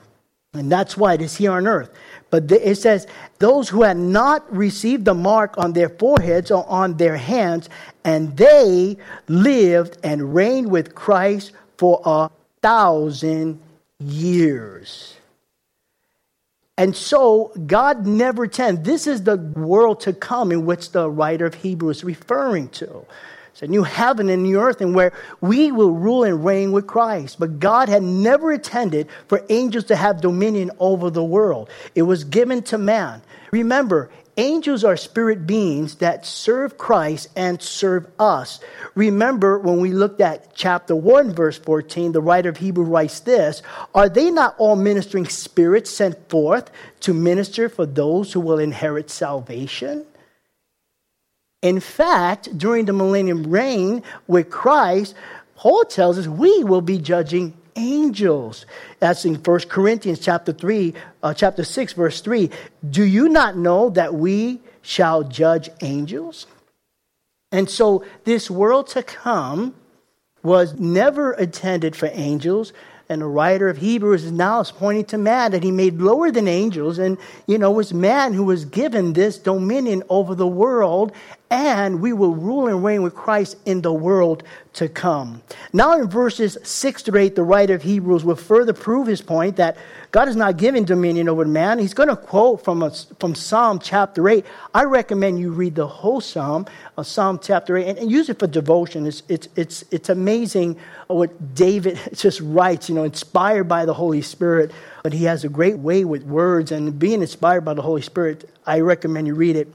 And 0.56 0.72
that's 0.72 0.96
why 0.98 1.14
it 1.14 1.22
is 1.22 1.36
here 1.36 1.52
on 1.52 1.68
earth. 1.68 1.90
But 2.30 2.52
it 2.52 2.78
says, 2.78 3.08
those 3.40 3.70
who 3.70 3.84
had 3.84 3.98
not 3.98 4.52
received 4.54 5.06
the 5.06 5.14
mark 5.14 5.58
on 5.58 5.74
their 5.74 5.90
foreheads 5.90 6.52
or 6.52 6.68
on 6.68 6.98
their 6.98 7.18
hands, 7.18 7.70
and 8.04 8.36
they 8.36 8.98
lived 9.28 9.98
and 10.04 10.34
reigned 10.34 10.72
with 10.72 10.96
Christ 10.96 11.52
for 11.78 12.02
a 12.04 12.30
thousand 12.62 13.60
years. 14.00 15.16
And 16.78 16.96
so 16.96 17.54
God 17.68 18.06
never 18.06 18.48
tends. 18.48 18.82
This 18.82 19.08
is 19.08 19.24
the 19.24 19.38
world 19.38 20.02
to 20.02 20.12
come 20.12 20.52
in 20.52 20.66
which 20.66 20.92
the 20.92 21.10
writer 21.10 21.46
of 21.46 21.54
Hebrews 21.54 21.98
is 21.98 22.04
referring 22.04 22.70
to. 22.70 23.06
It's 23.56 23.62
a 23.62 23.68
new 23.68 23.84
heaven 23.84 24.28
and 24.28 24.44
new 24.44 24.60
earth, 24.60 24.82
and 24.82 24.94
where 24.94 25.14
we 25.40 25.72
will 25.72 25.94
rule 25.94 26.26
and 26.26 26.44
reign 26.44 26.74
with 26.74 26.88
Christ. 26.88 27.40
But 27.40 27.58
God 27.62 27.88
had 27.88 28.04
never 28.04 28.52
intended 28.52 29.08
for 29.30 29.46
angels 29.48 29.86
to 29.86 29.96
have 29.96 30.20
dominion 30.20 30.72
over 30.78 31.10
the 31.10 31.24
world, 31.24 31.70
it 31.96 32.02
was 32.02 32.26
given 32.26 32.64
to 32.64 32.78
man. 32.78 33.22
Remember, 33.52 34.10
angels 34.36 34.84
are 34.84 34.98
spirit 34.98 35.48
beings 35.48 35.96
that 35.96 36.26
serve 36.26 36.78
Christ 36.78 37.30
and 37.38 37.62
serve 37.62 38.08
us. 38.20 38.60
Remember 38.94 39.58
when 39.58 39.80
we 39.80 39.94
looked 39.94 40.20
at 40.20 40.54
chapter 40.54 40.94
1, 40.94 41.34
verse 41.34 41.58
14, 41.58 42.12
the 42.12 42.20
writer 42.20 42.50
of 42.50 42.58
Hebrew 42.58 42.84
writes 42.84 43.22
this 43.22 43.64
Are 43.94 44.10
they 44.10 44.32
not 44.32 44.56
all 44.58 44.76
ministering 44.76 45.28
spirits 45.28 45.90
sent 45.90 46.30
forth 46.30 46.70
to 47.00 47.14
minister 47.14 47.70
for 47.70 47.86
those 47.86 48.34
who 48.34 48.42
will 48.42 48.60
inherit 48.60 49.10
salvation? 49.10 50.06
In 51.62 51.80
fact, 51.80 52.58
during 52.58 52.86
the 52.86 52.94
millennium 52.94 53.50
reign 53.50 54.04
with 54.28 54.50
Christ, 54.50 55.16
Paul 55.56 55.84
tells 55.84 56.18
us 56.18 56.28
we 56.28 56.64
will 56.64 56.82
be 56.82 56.98
judging 56.98 57.56
angels. 57.76 58.66
That's 59.00 59.26
in 59.26 59.36
1 59.36 59.60
Corinthians 59.62 60.20
chapter 60.20 60.54
3, 60.54 60.94
uh, 61.24 61.34
chapter 61.34 61.64
6, 61.64 61.94
verse 61.94 62.22
3. 62.22 62.50
Do 62.90 63.04
you 63.04 63.30
not 63.30 63.58
know 63.58 63.90
that 63.92 64.14
we 64.14 64.62
shall 64.82 65.24
judge 65.24 65.70
angels? 65.82 66.48
And 67.52 67.70
so 67.70 68.04
this 68.26 68.50
world 68.50 68.88
to 68.88 69.04
come 69.04 69.76
was 70.44 70.80
never 70.80 71.34
intended 71.34 71.96
for 71.96 72.10
angels, 72.12 72.74
and 73.10 73.22
the 73.22 73.26
writer 73.28 73.70
of 73.70 73.78
Hebrews 73.78 74.24
is 74.24 74.32
now 74.32 74.64
pointing 74.64 75.06
to 75.06 75.18
man 75.18 75.52
that 75.52 75.64
he 75.64 75.72
made 75.72 76.00
lower 76.00 76.32
than 76.32 76.48
angels, 76.48 77.00
and 77.00 77.18
you 77.48 77.58
know, 77.58 77.72
was 77.72 77.94
man 77.94 78.34
who 78.34 78.44
was 78.44 78.66
given 78.66 79.14
this 79.14 79.38
dominion 79.38 80.04
over 80.10 80.36
the 80.36 80.48
world, 80.48 81.12
and 81.52 82.02
we 82.02 82.12
will 82.12 82.34
rule 82.34 82.68
and 82.68 82.84
reign 82.84 83.04
with 83.04 83.14
Christ 83.14 83.58
in 83.66 83.82
the 83.82 83.94
world 83.94 84.44
to 84.74 84.90
come. 84.90 85.42
Now, 85.72 85.98
in 86.00 86.10
verses 86.10 86.58
6 86.64 87.04
to 87.04 87.18
8, 87.18 87.36
the 87.36 87.44
writer 87.44 87.76
of 87.76 87.84
Hebrews 87.84 88.26
will 88.26 88.36
further 88.36 88.74
prove 88.74 89.08
his 89.08 89.22
point 89.22 89.56
that 89.58 89.78
God 90.12 90.28
is 90.28 90.36
not 90.36 90.58
giving 90.58 90.86
dominion 90.86 91.30
over 91.30 91.46
man. 91.46 91.78
He's 91.78 91.94
going 91.94 92.10
to 92.10 92.16
quote 92.16 92.64
from, 92.64 92.82
a, 92.82 92.92
from 93.20 93.36
Psalm 93.36 93.80
chapter 93.80 94.28
8. 94.28 94.46
I 94.74 94.84
recommend 94.86 95.40
you 95.40 95.52
read 95.52 95.76
the 95.76 95.88
whole 95.88 96.20
Psalm, 96.20 96.66
uh, 96.98 97.04
Psalm 97.04 97.40
chapter 97.42 97.78
8, 97.78 97.88
and, 97.88 98.00
and, 98.00 98.12
use 98.12 98.28
it 98.30 98.40
for 98.40 98.48
devotion. 98.48 99.06
It's, 99.06 99.24
it's, 99.30 99.48
it's, 99.56 99.84
it's 99.92 100.10
amazing 100.10 100.78
what 101.08 101.54
David 101.54 102.00
just 102.14 102.42
writes, 102.42 102.90
you 102.90 102.96
know, 102.96 103.04
inspired 103.04 103.66
by 103.66 103.86
the 103.86 103.94
Holy 103.94 104.22
Spirit. 104.22 104.72
But 105.04 105.14
he 105.14 105.26
has 105.26 105.44
a 105.44 105.50
great 105.50 105.78
way 105.78 106.06
with 106.06 106.24
words, 106.24 106.72
and 106.72 106.98
being 106.98 107.22
inspired 107.22 107.62
by 107.62 107.76
the 107.76 107.84
Holy 107.84 108.02
Spirit, 108.02 108.50
I 108.66 108.80
recommend 108.80 109.28
you 109.28 109.36
read 109.36 109.56
it. 109.56 109.72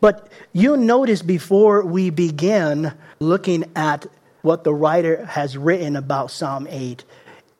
But 0.00 0.28
you'll 0.52 0.76
notice 0.76 1.22
before 1.22 1.84
we 1.84 2.10
begin 2.10 2.92
looking 3.20 3.64
at 3.76 4.06
what 4.42 4.64
the 4.64 4.74
writer 4.74 5.24
has 5.26 5.56
written 5.56 5.94
about 5.96 6.30
Psalm 6.30 6.66
8, 6.68 7.04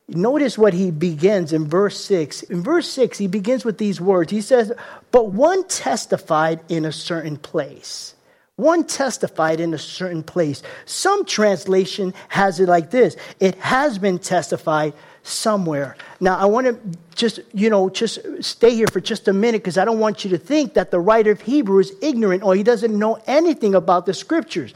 Notice 0.09 0.57
what 0.57 0.73
he 0.73 0.91
begins 0.91 1.53
in 1.53 1.67
verse 1.67 1.99
6. 2.03 2.43
In 2.43 2.61
verse 2.61 2.89
6, 2.89 3.17
he 3.17 3.27
begins 3.27 3.63
with 3.63 3.77
these 3.77 4.01
words. 4.01 4.31
He 4.31 4.41
says, 4.41 4.71
But 5.11 5.31
one 5.31 5.65
testified 5.67 6.59
in 6.67 6.83
a 6.83 6.91
certain 6.91 7.37
place. 7.37 8.13
One 8.57 8.83
testified 8.83 9.59
in 9.59 9.73
a 9.73 9.79
certain 9.79 10.21
place. 10.21 10.61
Some 10.85 11.25
translation 11.25 12.13
has 12.27 12.59
it 12.59 12.67
like 12.67 12.91
this 12.91 13.15
It 13.39 13.55
has 13.55 13.97
been 13.97 14.19
testified 14.19 14.93
somewhere. 15.23 15.95
Now, 16.19 16.37
I 16.37 16.45
want 16.45 16.67
to 16.67 16.99
just, 17.15 17.39
you 17.53 17.69
know, 17.69 17.89
just 17.89 18.19
stay 18.43 18.75
here 18.75 18.87
for 18.87 18.99
just 18.99 19.27
a 19.27 19.33
minute 19.33 19.63
because 19.63 19.77
I 19.77 19.85
don't 19.85 19.99
want 19.99 20.23
you 20.23 20.29
to 20.31 20.37
think 20.37 20.73
that 20.75 20.91
the 20.91 20.99
writer 20.99 21.31
of 21.31 21.41
Hebrew 21.41 21.79
is 21.79 21.93
ignorant 22.01 22.43
or 22.43 22.55
he 22.55 22.63
doesn't 22.63 22.97
know 22.97 23.19
anything 23.25 23.73
about 23.73 24.05
the 24.05 24.13
scriptures. 24.13 24.73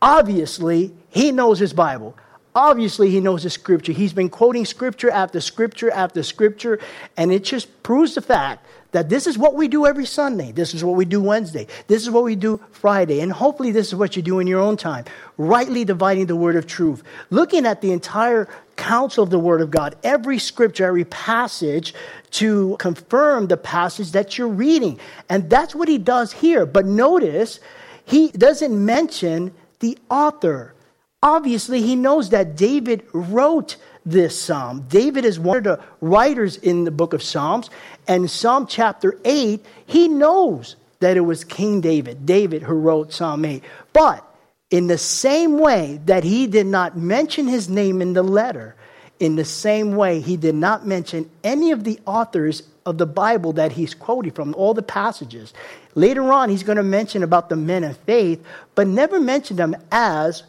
Obviously, 0.00 0.92
he 1.08 1.32
knows 1.32 1.58
his 1.58 1.72
Bible. 1.72 2.14
Obviously, 2.54 3.10
he 3.10 3.20
knows 3.20 3.42
the 3.42 3.50
scripture. 3.50 3.92
He's 3.92 4.12
been 4.12 4.28
quoting 4.28 4.64
scripture 4.64 5.10
after 5.10 5.40
scripture 5.40 5.90
after 5.90 6.22
scripture, 6.22 6.80
and 7.16 7.30
it 7.30 7.44
just 7.44 7.82
proves 7.82 8.14
the 8.14 8.22
fact 8.22 8.66
that 8.92 9.08
this 9.08 9.26
is 9.26 9.36
what 9.36 9.54
we 9.54 9.68
do 9.68 9.86
every 9.86 10.06
Sunday. 10.06 10.50
This 10.50 10.72
is 10.72 10.82
what 10.82 10.96
we 10.96 11.04
do 11.04 11.20
Wednesday. 11.20 11.66
This 11.88 12.02
is 12.02 12.10
what 12.10 12.24
we 12.24 12.36
do 12.36 12.60
Friday. 12.72 13.20
And 13.20 13.30
hopefully, 13.30 13.70
this 13.70 13.88
is 13.88 13.94
what 13.94 14.16
you 14.16 14.22
do 14.22 14.38
in 14.38 14.46
your 14.46 14.60
own 14.60 14.76
time. 14.76 15.04
Rightly 15.36 15.84
dividing 15.84 16.26
the 16.26 16.36
word 16.36 16.56
of 16.56 16.66
truth. 16.66 17.02
Looking 17.30 17.66
at 17.66 17.82
the 17.82 17.92
entire 17.92 18.48
counsel 18.76 19.24
of 19.24 19.30
the 19.30 19.38
word 19.38 19.60
of 19.60 19.70
God, 19.70 19.96
every 20.02 20.38
scripture, 20.38 20.86
every 20.86 21.04
passage 21.04 21.94
to 22.30 22.76
confirm 22.78 23.48
the 23.48 23.56
passage 23.56 24.12
that 24.12 24.38
you're 24.38 24.48
reading. 24.48 24.98
And 25.28 25.50
that's 25.50 25.74
what 25.74 25.88
he 25.88 25.98
does 25.98 26.32
here. 26.32 26.64
But 26.64 26.86
notice, 26.86 27.60
he 28.04 28.30
doesn't 28.30 28.84
mention 28.84 29.52
the 29.80 29.98
author. 30.08 30.74
Obviously, 31.22 31.82
he 31.82 31.96
knows 31.96 32.30
that 32.30 32.56
David 32.56 33.04
wrote 33.12 33.76
this 34.06 34.40
psalm. 34.40 34.86
David 34.88 35.24
is 35.24 35.38
one 35.38 35.58
of 35.58 35.64
the 35.64 35.80
writers 36.00 36.56
in 36.56 36.84
the 36.84 36.90
book 36.90 37.12
of 37.12 37.22
Psalms. 37.22 37.70
And 38.06 38.30
Psalm 38.30 38.66
chapter 38.66 39.18
8, 39.24 39.64
he 39.86 40.08
knows 40.08 40.76
that 41.00 41.16
it 41.16 41.20
was 41.20 41.44
King 41.44 41.80
David, 41.80 42.24
David 42.24 42.62
who 42.62 42.74
wrote 42.74 43.12
Psalm 43.12 43.44
8. 43.44 43.62
But 43.92 44.24
in 44.70 44.86
the 44.86 44.98
same 44.98 45.58
way 45.58 46.00
that 46.06 46.24
he 46.24 46.46
did 46.46 46.66
not 46.66 46.96
mention 46.96 47.48
his 47.48 47.68
name 47.68 48.00
in 48.00 48.12
the 48.12 48.22
letter, 48.22 48.76
in 49.18 49.36
the 49.36 49.44
same 49.44 49.96
way 49.96 50.20
he 50.20 50.36
did 50.36 50.54
not 50.54 50.86
mention 50.86 51.28
any 51.42 51.72
of 51.72 51.84
the 51.84 51.98
authors 52.06 52.62
of 52.86 52.96
the 52.96 53.06
Bible 53.06 53.52
that 53.54 53.72
he's 53.72 53.92
quoting 53.92 54.32
from, 54.32 54.54
all 54.54 54.72
the 54.72 54.82
passages. 54.82 55.52
Later 55.94 56.32
on, 56.32 56.48
he's 56.48 56.62
going 56.62 56.76
to 56.76 56.82
mention 56.82 57.22
about 57.22 57.48
the 57.48 57.56
men 57.56 57.84
of 57.84 57.96
faith, 57.98 58.42
but 58.74 58.86
never 58.86 59.20
mention 59.20 59.56
them 59.56 59.76
as 59.90 60.44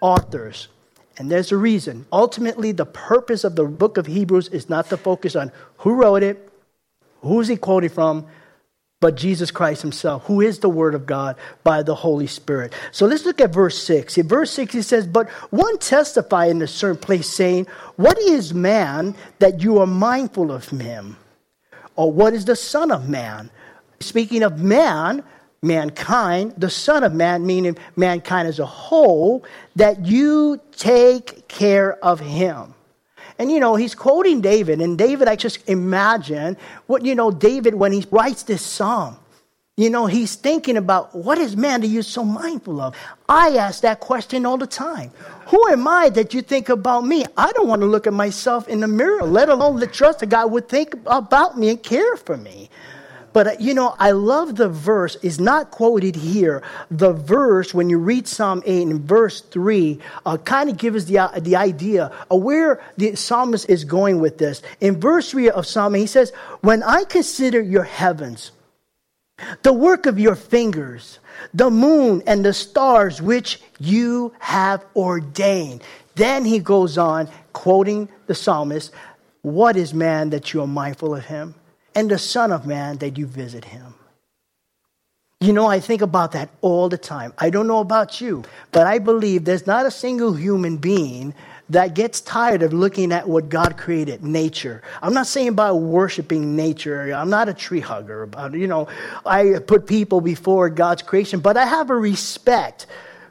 authors. 0.00 0.68
And 1.18 1.30
there's 1.30 1.50
a 1.50 1.56
reason. 1.56 2.06
Ultimately, 2.12 2.72
the 2.72 2.86
purpose 2.86 3.44
of 3.44 3.56
the 3.56 3.64
book 3.64 3.96
of 3.96 4.06
Hebrews 4.06 4.48
is 4.48 4.68
not 4.68 4.88
to 4.90 4.96
focus 4.96 5.34
on 5.34 5.50
who 5.78 5.94
wrote 5.94 6.22
it, 6.22 6.48
who's 7.22 7.48
he 7.48 7.56
quoting 7.56 7.90
from, 7.90 8.26
but 9.00 9.14
Jesus 9.14 9.50
Christ 9.50 9.82
himself, 9.82 10.24
who 10.24 10.40
is 10.40 10.58
the 10.58 10.68
Word 10.68 10.94
of 10.94 11.06
God 11.06 11.36
by 11.62 11.82
the 11.82 11.94
Holy 11.94 12.26
Spirit. 12.26 12.72
So 12.90 13.06
let's 13.06 13.24
look 13.24 13.40
at 13.40 13.52
verse 13.52 13.80
6. 13.82 14.18
In 14.18 14.26
verse 14.26 14.50
6, 14.52 14.74
he 14.74 14.82
says, 14.82 15.06
But 15.06 15.28
one 15.50 15.78
testified 15.78 16.50
in 16.50 16.62
a 16.62 16.66
certain 16.66 17.00
place, 17.00 17.28
saying, 17.28 17.66
What 17.96 18.18
is 18.18 18.52
man 18.52 19.14
that 19.38 19.62
you 19.62 19.78
are 19.78 19.86
mindful 19.86 20.50
of 20.50 20.68
him? 20.68 21.16
Or 21.94 22.10
what 22.10 22.32
is 22.32 22.44
the 22.44 22.56
Son 22.56 22.90
of 22.90 23.08
Man? 23.08 23.50
Speaking 24.00 24.42
of 24.42 24.60
man, 24.60 25.24
mankind, 25.62 26.54
the 26.56 26.70
Son 26.70 27.02
of 27.02 27.12
Man, 27.12 27.46
meaning 27.46 27.76
mankind 27.96 28.48
as 28.48 28.58
a 28.58 28.66
whole, 28.66 29.44
that 29.76 30.06
you 30.06 30.60
take 30.76 31.48
care 31.48 32.02
of 32.04 32.20
him. 32.20 32.74
And 33.38 33.52
you 33.52 33.60
know, 33.60 33.76
he's 33.76 33.94
quoting 33.94 34.40
David, 34.40 34.80
and 34.80 34.98
David, 34.98 35.28
I 35.28 35.36
just 35.36 35.68
imagine 35.68 36.56
what, 36.86 37.04
you 37.04 37.14
know, 37.14 37.30
David, 37.30 37.74
when 37.74 37.92
he 37.92 38.04
writes 38.10 38.42
this 38.42 38.62
psalm, 38.62 39.16
You 39.78 39.90
know, 39.90 40.06
he's 40.06 40.34
thinking 40.34 40.76
about 40.76 41.14
what 41.14 41.38
is 41.38 41.56
man 41.56 41.82
that 41.82 41.86
you're 41.86 42.02
so 42.02 42.24
mindful 42.24 42.80
of? 42.80 42.96
I 43.28 43.56
ask 43.56 43.82
that 43.82 44.00
question 44.00 44.44
all 44.44 44.56
the 44.58 44.66
time. 44.66 45.12
Who 45.46 45.68
am 45.68 45.86
I 45.86 46.08
that 46.10 46.34
you 46.34 46.42
think 46.42 46.68
about 46.68 47.06
me? 47.06 47.24
I 47.36 47.52
don't 47.52 47.68
want 47.68 47.82
to 47.82 47.86
look 47.86 48.08
at 48.08 48.12
myself 48.12 48.66
in 48.66 48.80
the 48.80 48.88
mirror, 48.88 49.22
let 49.22 49.48
alone 49.48 49.78
the 49.78 49.86
trust 49.86 50.18
that 50.18 50.30
God 50.30 50.50
would 50.50 50.68
think 50.68 50.96
about 51.06 51.56
me 51.56 51.68
and 51.68 51.80
care 51.80 52.16
for 52.16 52.36
me. 52.36 52.70
But 53.38 53.46
uh, 53.46 53.50
you 53.60 53.72
know, 53.72 53.94
I 54.00 54.10
love 54.10 54.56
the 54.56 54.68
verse, 54.68 55.14
is 55.22 55.38
not 55.38 55.70
quoted 55.70 56.16
here. 56.16 56.60
The 56.90 57.12
verse, 57.12 57.72
when 57.72 57.88
you 57.88 57.96
read 57.96 58.26
Psalm 58.26 58.64
8 58.66 58.88
and 58.88 59.00
verse 59.00 59.42
3, 59.42 60.00
uh, 60.26 60.38
kind 60.38 60.68
of 60.68 60.76
gives 60.76 61.04
the, 61.04 61.18
uh, 61.18 61.38
the 61.38 61.54
idea 61.54 62.10
of 62.32 62.42
where 62.42 62.82
the 62.96 63.14
psalmist 63.14 63.70
is 63.70 63.84
going 63.84 64.18
with 64.18 64.38
this. 64.38 64.60
In 64.80 64.98
verse 64.98 65.30
3 65.30 65.50
of 65.50 65.68
Psalm 65.68 65.94
8, 65.94 66.00
he 66.00 66.06
says, 66.08 66.32
When 66.62 66.82
I 66.82 67.04
consider 67.04 67.62
your 67.62 67.84
heavens, 67.84 68.50
the 69.62 69.72
work 69.72 70.06
of 70.06 70.18
your 70.18 70.34
fingers, 70.34 71.20
the 71.54 71.70
moon 71.70 72.24
and 72.26 72.44
the 72.44 72.52
stars 72.52 73.22
which 73.22 73.62
you 73.78 74.34
have 74.40 74.84
ordained. 74.96 75.84
Then 76.16 76.44
he 76.44 76.58
goes 76.58 76.98
on, 76.98 77.28
quoting 77.52 78.08
the 78.26 78.34
psalmist, 78.34 78.90
What 79.42 79.76
is 79.76 79.94
man 79.94 80.30
that 80.30 80.52
you 80.52 80.60
are 80.60 80.66
mindful 80.66 81.14
of 81.14 81.24
him? 81.24 81.54
And 81.98 82.08
the 82.08 82.16
Son 82.16 82.52
of 82.52 82.64
Man 82.64 82.98
that 82.98 83.18
you 83.18 83.26
visit 83.26 83.64
him. 83.64 83.92
You 85.40 85.52
know, 85.52 85.66
I 85.66 85.80
think 85.80 86.00
about 86.00 86.30
that 86.30 86.48
all 86.60 86.88
the 86.88 86.96
time. 86.96 87.32
I 87.38 87.50
don't 87.50 87.66
know 87.66 87.80
about 87.80 88.20
you, 88.20 88.44
but 88.70 88.86
I 88.86 89.00
believe 89.00 89.44
there's 89.44 89.66
not 89.66 89.84
a 89.84 89.90
single 89.90 90.32
human 90.32 90.76
being 90.76 91.34
that 91.70 91.94
gets 91.94 92.20
tired 92.20 92.62
of 92.62 92.72
looking 92.72 93.10
at 93.10 93.28
what 93.28 93.48
God 93.48 93.76
created, 93.76 94.22
nature. 94.22 94.80
I'm 95.02 95.12
not 95.12 95.26
saying 95.26 95.48
about 95.48 95.74
worshiping 95.78 96.54
nature. 96.54 97.12
I'm 97.12 97.30
not 97.30 97.48
a 97.48 97.54
tree 97.54 97.80
hugger. 97.80 98.22
About, 98.22 98.54
you 98.54 98.68
know, 98.68 98.86
I 99.26 99.58
put 99.66 99.88
people 99.88 100.20
before 100.20 100.70
God's 100.70 101.02
creation, 101.02 101.40
but 101.40 101.56
I 101.56 101.66
have 101.66 101.90
a 101.90 101.96
respect 101.96 102.86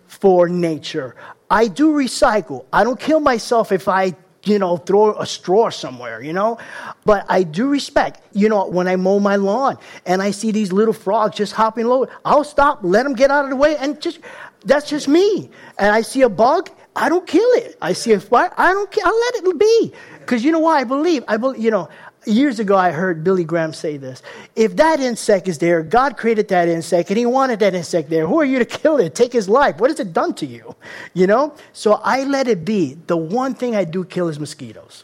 for 0.07 0.49
nature. 0.49 1.15
I 1.49 1.69
do 1.69 1.93
recycle. 1.93 2.65
I 2.73 2.83
don't 2.83 2.99
kill 2.99 3.21
myself 3.21 3.71
if 3.71 3.87
I 3.87 4.13
you 4.47 4.59
know, 4.59 4.77
throw 4.77 5.17
a 5.19 5.25
straw 5.25 5.69
somewhere, 5.69 6.21
you 6.21 6.33
know? 6.33 6.57
But 7.05 7.25
I 7.29 7.43
do 7.43 7.69
respect, 7.69 8.21
you 8.33 8.49
know, 8.49 8.65
when 8.67 8.87
I 8.87 8.95
mow 8.95 9.19
my 9.19 9.35
lawn 9.35 9.77
and 10.05 10.21
I 10.21 10.31
see 10.31 10.51
these 10.51 10.71
little 10.71 10.93
frogs 10.93 11.35
just 11.35 11.53
hopping 11.53 11.85
low, 11.87 12.07
I'll 12.25 12.43
stop, 12.43 12.79
let 12.81 13.03
them 13.03 13.13
get 13.13 13.31
out 13.31 13.43
of 13.43 13.49
the 13.49 13.55
way, 13.55 13.77
and 13.77 13.99
just, 14.01 14.19
that's 14.65 14.89
just 14.89 15.07
me. 15.07 15.49
And 15.77 15.93
I 15.93 16.01
see 16.01 16.21
a 16.21 16.29
bug, 16.29 16.69
I 16.95 17.09
don't 17.09 17.27
kill 17.27 17.49
it. 17.53 17.77
I 17.81 17.93
see 17.93 18.13
a 18.13 18.19
fire, 18.19 18.51
I 18.57 18.73
don't 18.73 18.89
kill, 18.89 19.05
I'll 19.05 19.19
let 19.19 19.35
it 19.35 19.59
be. 19.59 19.93
Because 20.19 20.43
you 20.43 20.51
know 20.51 20.59
why? 20.59 20.79
I 20.79 20.83
believe, 20.83 21.23
I 21.27 21.37
believe, 21.37 21.61
you 21.63 21.71
know, 21.71 21.89
years 22.25 22.59
ago 22.59 22.75
I 22.75 22.91
heard 22.91 23.23
Billy 23.23 23.43
Graham 23.43 23.73
say 23.73 23.97
this. 23.97 24.21
If 24.55 24.75
that 24.77 24.99
insect 24.99 25.47
is 25.47 25.57
there, 25.57 25.83
God 25.83 26.17
created 26.17 26.47
that 26.49 26.67
insect 26.67 27.09
and 27.09 27.17
he 27.17 27.25
wanted 27.25 27.59
that 27.59 27.73
insect 27.73 28.09
there. 28.09 28.27
Who 28.27 28.39
are 28.39 28.45
you 28.45 28.59
to 28.59 28.65
kill 28.65 28.97
it? 28.97 29.15
Take 29.15 29.33
his 29.33 29.47
life. 29.47 29.77
What 29.77 29.89
has 29.89 29.99
it 29.99 30.13
done 30.13 30.33
to 30.35 30.45
you? 30.45 30.75
You 31.13 31.27
know? 31.27 31.53
So 31.73 32.01
I 32.03 32.23
let 32.23 32.47
it 32.47 32.65
be. 32.65 32.97
The 33.07 33.17
one 33.17 33.53
thing 33.53 33.75
I 33.75 33.83
do 33.83 34.03
kill 34.03 34.27
is 34.27 34.39
mosquitoes. 34.39 35.03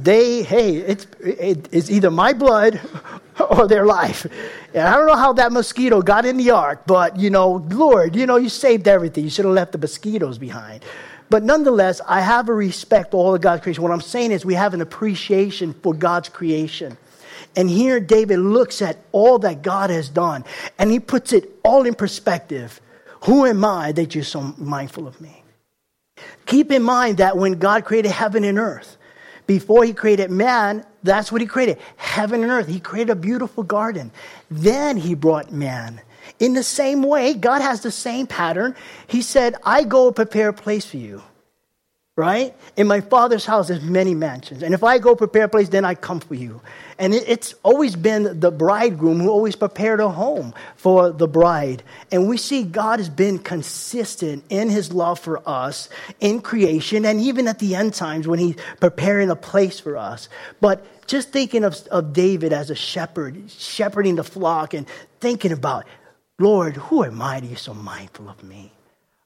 they, 0.00 0.42
hey, 0.42 0.76
it's, 0.76 1.06
it, 1.20 1.68
it's 1.72 1.90
either 1.90 2.10
my 2.10 2.32
blood 2.32 2.80
or 3.50 3.68
their 3.68 3.86
life. 3.86 4.26
And 4.74 4.88
I 4.88 4.96
don't 4.96 5.06
know 5.06 5.16
how 5.16 5.32
that 5.34 5.52
mosquito 5.52 6.02
got 6.02 6.26
in 6.26 6.36
the 6.36 6.50
ark, 6.50 6.82
but 6.86 7.16
you 7.16 7.30
know, 7.30 7.64
Lord, 7.70 8.16
you 8.16 8.26
know, 8.26 8.36
you 8.36 8.48
saved 8.48 8.88
everything. 8.88 9.24
You 9.24 9.30
should 9.30 9.44
have 9.44 9.54
left 9.54 9.72
the 9.72 9.78
mosquitoes 9.78 10.38
behind. 10.38 10.84
But 11.34 11.42
nonetheless, 11.42 12.00
I 12.06 12.20
have 12.20 12.48
a 12.48 12.54
respect 12.54 13.10
for 13.10 13.16
all 13.16 13.34
of 13.34 13.40
God's 13.40 13.60
creation. 13.60 13.82
What 13.82 13.90
I'm 13.90 14.00
saying 14.00 14.30
is 14.30 14.44
we 14.44 14.54
have 14.54 14.72
an 14.72 14.80
appreciation 14.80 15.74
for 15.82 15.92
God's 15.92 16.28
creation. 16.28 16.96
And 17.56 17.68
here 17.68 17.98
David 17.98 18.38
looks 18.38 18.80
at 18.80 18.98
all 19.10 19.40
that 19.40 19.60
God 19.60 19.90
has 19.90 20.08
done 20.08 20.44
and 20.78 20.92
he 20.92 21.00
puts 21.00 21.32
it 21.32 21.50
all 21.64 21.86
in 21.86 21.96
perspective. 21.96 22.80
Who 23.22 23.46
am 23.46 23.64
I 23.64 23.90
that 23.90 24.14
you're 24.14 24.22
so 24.22 24.54
mindful 24.58 25.08
of 25.08 25.20
me? 25.20 25.42
Keep 26.46 26.70
in 26.70 26.84
mind 26.84 27.16
that 27.16 27.36
when 27.36 27.54
God 27.54 27.84
created 27.84 28.12
heaven 28.12 28.44
and 28.44 28.56
earth, 28.56 28.96
before 29.48 29.82
he 29.82 29.92
created 29.92 30.30
man, 30.30 30.86
that's 31.02 31.32
what 31.32 31.40
he 31.40 31.48
created 31.48 31.78
heaven 31.96 32.44
and 32.44 32.52
earth. 32.52 32.68
He 32.68 32.78
created 32.78 33.10
a 33.10 33.16
beautiful 33.16 33.64
garden. 33.64 34.12
Then 34.52 34.96
he 34.96 35.16
brought 35.16 35.50
man. 35.50 36.00
In 36.40 36.54
the 36.54 36.62
same 36.62 37.02
way, 37.02 37.34
God 37.34 37.62
has 37.62 37.82
the 37.82 37.90
same 37.90 38.26
pattern. 38.26 38.74
He 39.06 39.22
said, 39.22 39.54
I 39.64 39.84
go 39.84 40.10
prepare 40.10 40.48
a 40.48 40.52
place 40.52 40.84
for 40.84 40.96
you. 40.96 41.22
Right? 42.16 42.54
In 42.76 42.86
my 42.86 43.00
father's 43.00 43.44
house, 43.44 43.66
there's 43.66 43.82
many 43.82 44.14
mansions. 44.14 44.62
And 44.62 44.72
if 44.72 44.84
I 44.84 44.98
go 44.98 45.16
prepare 45.16 45.44
a 45.44 45.48
place, 45.48 45.68
then 45.68 45.84
I 45.84 45.96
come 45.96 46.20
for 46.20 46.36
you. 46.36 46.60
And 46.96 47.12
it's 47.12 47.56
always 47.64 47.96
been 47.96 48.38
the 48.38 48.52
bridegroom 48.52 49.18
who 49.18 49.30
always 49.30 49.56
prepared 49.56 49.98
a 49.98 50.08
home 50.08 50.54
for 50.76 51.10
the 51.10 51.26
bride. 51.26 51.82
And 52.12 52.28
we 52.28 52.36
see 52.36 52.62
God 52.62 53.00
has 53.00 53.08
been 53.08 53.40
consistent 53.40 54.44
in 54.48 54.70
his 54.70 54.92
love 54.92 55.18
for 55.18 55.42
us 55.44 55.88
in 56.20 56.40
creation 56.40 57.04
and 57.04 57.20
even 57.20 57.48
at 57.48 57.58
the 57.58 57.74
end 57.74 57.94
times 57.94 58.28
when 58.28 58.38
he's 58.38 58.56
preparing 58.78 59.28
a 59.28 59.36
place 59.36 59.80
for 59.80 59.96
us. 59.96 60.28
But 60.60 60.86
just 61.08 61.30
thinking 61.30 61.64
of, 61.64 61.84
of 61.88 62.12
David 62.12 62.52
as 62.52 62.70
a 62.70 62.76
shepherd, 62.76 63.50
shepherding 63.50 64.14
the 64.14 64.24
flock 64.24 64.72
and 64.72 64.86
thinking 65.18 65.50
about 65.50 65.84
Lord, 66.38 66.76
who 66.76 67.04
am 67.04 67.22
I 67.22 67.40
that 67.40 67.46
you're 67.46 67.56
so 67.56 67.74
mindful 67.74 68.28
of 68.28 68.42
me? 68.42 68.72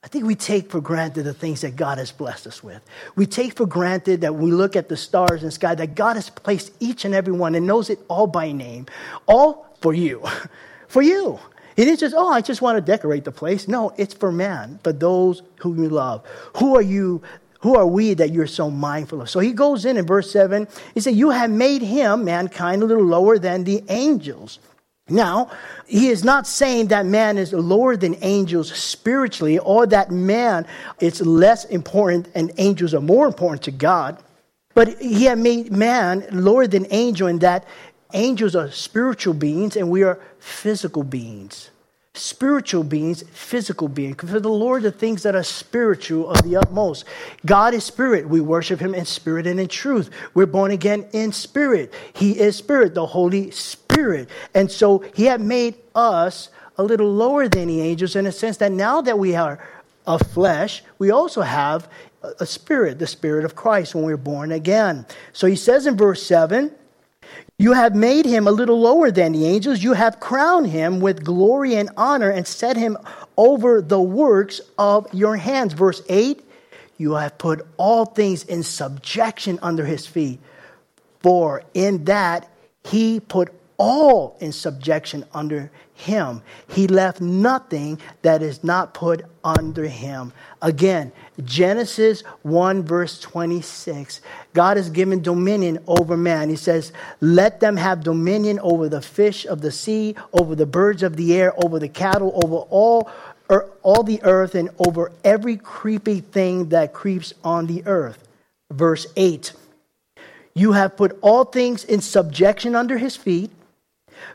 I 0.04 0.08
think 0.08 0.26
we 0.26 0.34
take 0.34 0.70
for 0.70 0.80
granted 0.80 1.24
the 1.24 1.34
things 1.34 1.62
that 1.62 1.74
God 1.74 1.98
has 1.98 2.12
blessed 2.12 2.46
us 2.46 2.62
with. 2.62 2.82
We 3.16 3.26
take 3.26 3.54
for 3.54 3.66
granted 3.66 4.20
that 4.20 4.34
we 4.34 4.52
look 4.52 4.76
at 4.76 4.88
the 4.88 4.96
stars 4.96 5.42
and 5.42 5.52
sky, 5.52 5.74
that 5.74 5.94
God 5.94 6.16
has 6.16 6.30
placed 6.30 6.72
each 6.80 7.04
and 7.04 7.14
every 7.14 7.32
one 7.32 7.54
and 7.54 7.66
knows 7.66 7.90
it 7.90 7.98
all 8.08 8.26
by 8.26 8.52
name, 8.52 8.86
all 9.26 9.74
for 9.80 9.94
you. 9.94 10.22
for 10.88 11.02
you. 11.02 11.38
It 11.76 11.88
is 11.88 12.00
just, 12.00 12.14
oh, 12.16 12.28
I 12.28 12.40
just 12.40 12.60
want 12.60 12.76
to 12.76 12.82
decorate 12.82 13.24
the 13.24 13.32
place. 13.32 13.68
No, 13.68 13.92
it's 13.96 14.14
for 14.14 14.30
man, 14.30 14.78
for 14.82 14.92
those 14.92 15.42
whom 15.60 15.82
you 15.82 15.88
love. 15.88 16.26
Who 16.56 16.76
are 16.76 16.82
you? 16.82 17.22
Who 17.60 17.74
are 17.74 17.86
we 17.86 18.14
that 18.14 18.32
you're 18.32 18.46
so 18.46 18.70
mindful 18.70 19.20
of? 19.22 19.30
So 19.30 19.40
he 19.40 19.52
goes 19.52 19.84
in 19.84 19.96
in 19.96 20.06
verse 20.06 20.30
7. 20.30 20.68
He 20.94 21.00
said, 21.00 21.14
You 21.14 21.30
have 21.30 21.50
made 21.50 21.82
him, 21.82 22.24
mankind, 22.24 22.82
a 22.82 22.86
little 22.86 23.04
lower 23.04 23.38
than 23.38 23.64
the 23.64 23.82
angels. 23.88 24.60
Now, 25.08 25.50
he 25.86 26.08
is 26.08 26.22
not 26.22 26.46
saying 26.46 26.88
that 26.88 27.06
man 27.06 27.38
is 27.38 27.52
lower 27.52 27.96
than 27.96 28.16
angels 28.22 28.70
spiritually 28.72 29.58
or 29.58 29.86
that 29.86 30.10
man 30.10 30.66
is 31.00 31.20
less 31.22 31.64
important 31.66 32.28
and 32.34 32.52
angels 32.58 32.94
are 32.94 33.00
more 33.00 33.26
important 33.26 33.62
to 33.62 33.70
God. 33.70 34.22
But 34.74 35.00
he 35.00 35.24
had 35.24 35.38
made 35.38 35.72
man 35.72 36.26
lower 36.30 36.66
than 36.66 36.86
angel 36.90 37.26
in 37.26 37.38
that 37.40 37.64
angels 38.12 38.54
are 38.54 38.70
spiritual 38.70 39.34
beings 39.34 39.76
and 39.76 39.90
we 39.90 40.02
are 40.02 40.20
physical 40.38 41.02
beings 41.02 41.70
spiritual 42.18 42.84
beings, 42.84 43.22
physical 43.32 43.88
beings. 43.88 44.16
For 44.18 44.40
the 44.40 44.48
Lord, 44.48 44.82
the 44.82 44.92
things 44.92 45.22
that 45.22 45.34
are 45.34 45.42
spiritual 45.42 46.28
are 46.28 46.42
the 46.42 46.56
utmost. 46.56 47.04
God 47.46 47.74
is 47.74 47.84
spirit. 47.84 48.28
We 48.28 48.40
worship 48.40 48.80
him 48.80 48.94
in 48.94 49.04
spirit 49.04 49.46
and 49.46 49.58
in 49.60 49.68
truth. 49.68 50.10
We're 50.34 50.46
born 50.46 50.70
again 50.70 51.06
in 51.12 51.32
spirit. 51.32 51.94
He 52.12 52.38
is 52.38 52.56
spirit, 52.56 52.94
the 52.94 53.06
Holy 53.06 53.50
Spirit. 53.50 54.28
And 54.54 54.70
so 54.70 55.04
he 55.14 55.24
had 55.24 55.40
made 55.40 55.76
us 55.94 56.50
a 56.76 56.82
little 56.82 57.12
lower 57.12 57.48
than 57.48 57.68
the 57.68 57.80
angels 57.80 58.16
in 58.16 58.26
a 58.26 58.32
sense 58.32 58.56
that 58.58 58.72
now 58.72 59.00
that 59.00 59.18
we 59.18 59.34
are 59.34 59.58
of 60.06 60.22
flesh, 60.22 60.82
we 60.98 61.10
also 61.10 61.42
have 61.42 61.88
a 62.40 62.46
spirit, 62.46 62.98
the 62.98 63.06
spirit 63.06 63.44
of 63.44 63.54
Christ 63.54 63.94
when 63.94 64.04
we're 64.04 64.16
born 64.16 64.52
again. 64.52 65.06
So 65.32 65.46
he 65.46 65.56
says 65.56 65.86
in 65.86 65.96
verse 65.96 66.22
7 66.22 66.72
you 67.60 67.72
have 67.72 67.96
made 67.96 68.24
him 68.24 68.46
a 68.46 68.52
little 68.52 68.80
lower 68.80 69.10
than 69.10 69.32
the 69.32 69.44
angels. 69.44 69.82
You 69.82 69.94
have 69.94 70.20
crowned 70.20 70.68
him 70.68 71.00
with 71.00 71.24
glory 71.24 71.74
and 71.74 71.90
honor 71.96 72.30
and 72.30 72.46
set 72.46 72.76
him 72.76 72.96
over 73.36 73.82
the 73.82 74.00
works 74.00 74.60
of 74.78 75.12
your 75.12 75.36
hands. 75.36 75.72
Verse 75.72 76.00
8 76.08 76.40
You 76.98 77.14
have 77.14 77.36
put 77.36 77.66
all 77.76 78.04
things 78.04 78.44
in 78.44 78.62
subjection 78.62 79.58
under 79.60 79.84
his 79.84 80.06
feet. 80.06 80.38
For 81.20 81.64
in 81.74 82.04
that 82.04 82.48
he 82.84 83.18
put 83.18 83.52
all 83.76 84.36
in 84.40 84.52
subjection 84.52 85.24
under 85.34 85.72
him. 85.98 86.42
He 86.68 86.86
left 86.86 87.20
nothing 87.20 88.00
that 88.22 88.40
is 88.40 88.62
not 88.62 88.94
put 88.94 89.22
under 89.42 89.88
him. 89.88 90.32
Again, 90.62 91.10
Genesis 91.44 92.22
1, 92.42 92.84
verse 92.84 93.18
26. 93.18 94.20
God 94.54 94.76
has 94.76 94.90
given 94.90 95.22
dominion 95.22 95.78
over 95.88 96.16
man. 96.16 96.48
He 96.48 96.56
says, 96.56 96.92
Let 97.20 97.58
them 97.58 97.76
have 97.76 98.04
dominion 98.04 98.60
over 98.60 98.88
the 98.88 99.02
fish 99.02 99.44
of 99.44 99.60
the 99.60 99.72
sea, 99.72 100.14
over 100.32 100.54
the 100.54 100.66
birds 100.66 101.02
of 101.02 101.16
the 101.16 101.34
air, 101.34 101.52
over 101.64 101.80
the 101.80 101.88
cattle, 101.88 102.40
over 102.44 102.56
all, 102.70 103.10
er, 103.50 103.68
all 103.82 104.04
the 104.04 104.22
earth, 104.22 104.54
and 104.54 104.70
over 104.78 105.10
every 105.24 105.56
creepy 105.56 106.20
thing 106.20 106.68
that 106.68 106.92
creeps 106.92 107.34
on 107.42 107.66
the 107.66 107.84
earth. 107.86 108.26
Verse 108.70 109.06
8. 109.16 109.52
You 110.54 110.72
have 110.72 110.96
put 110.96 111.18
all 111.22 111.44
things 111.44 111.84
in 111.84 112.00
subjection 112.00 112.76
under 112.76 112.98
his 112.98 113.16
feet. 113.16 113.50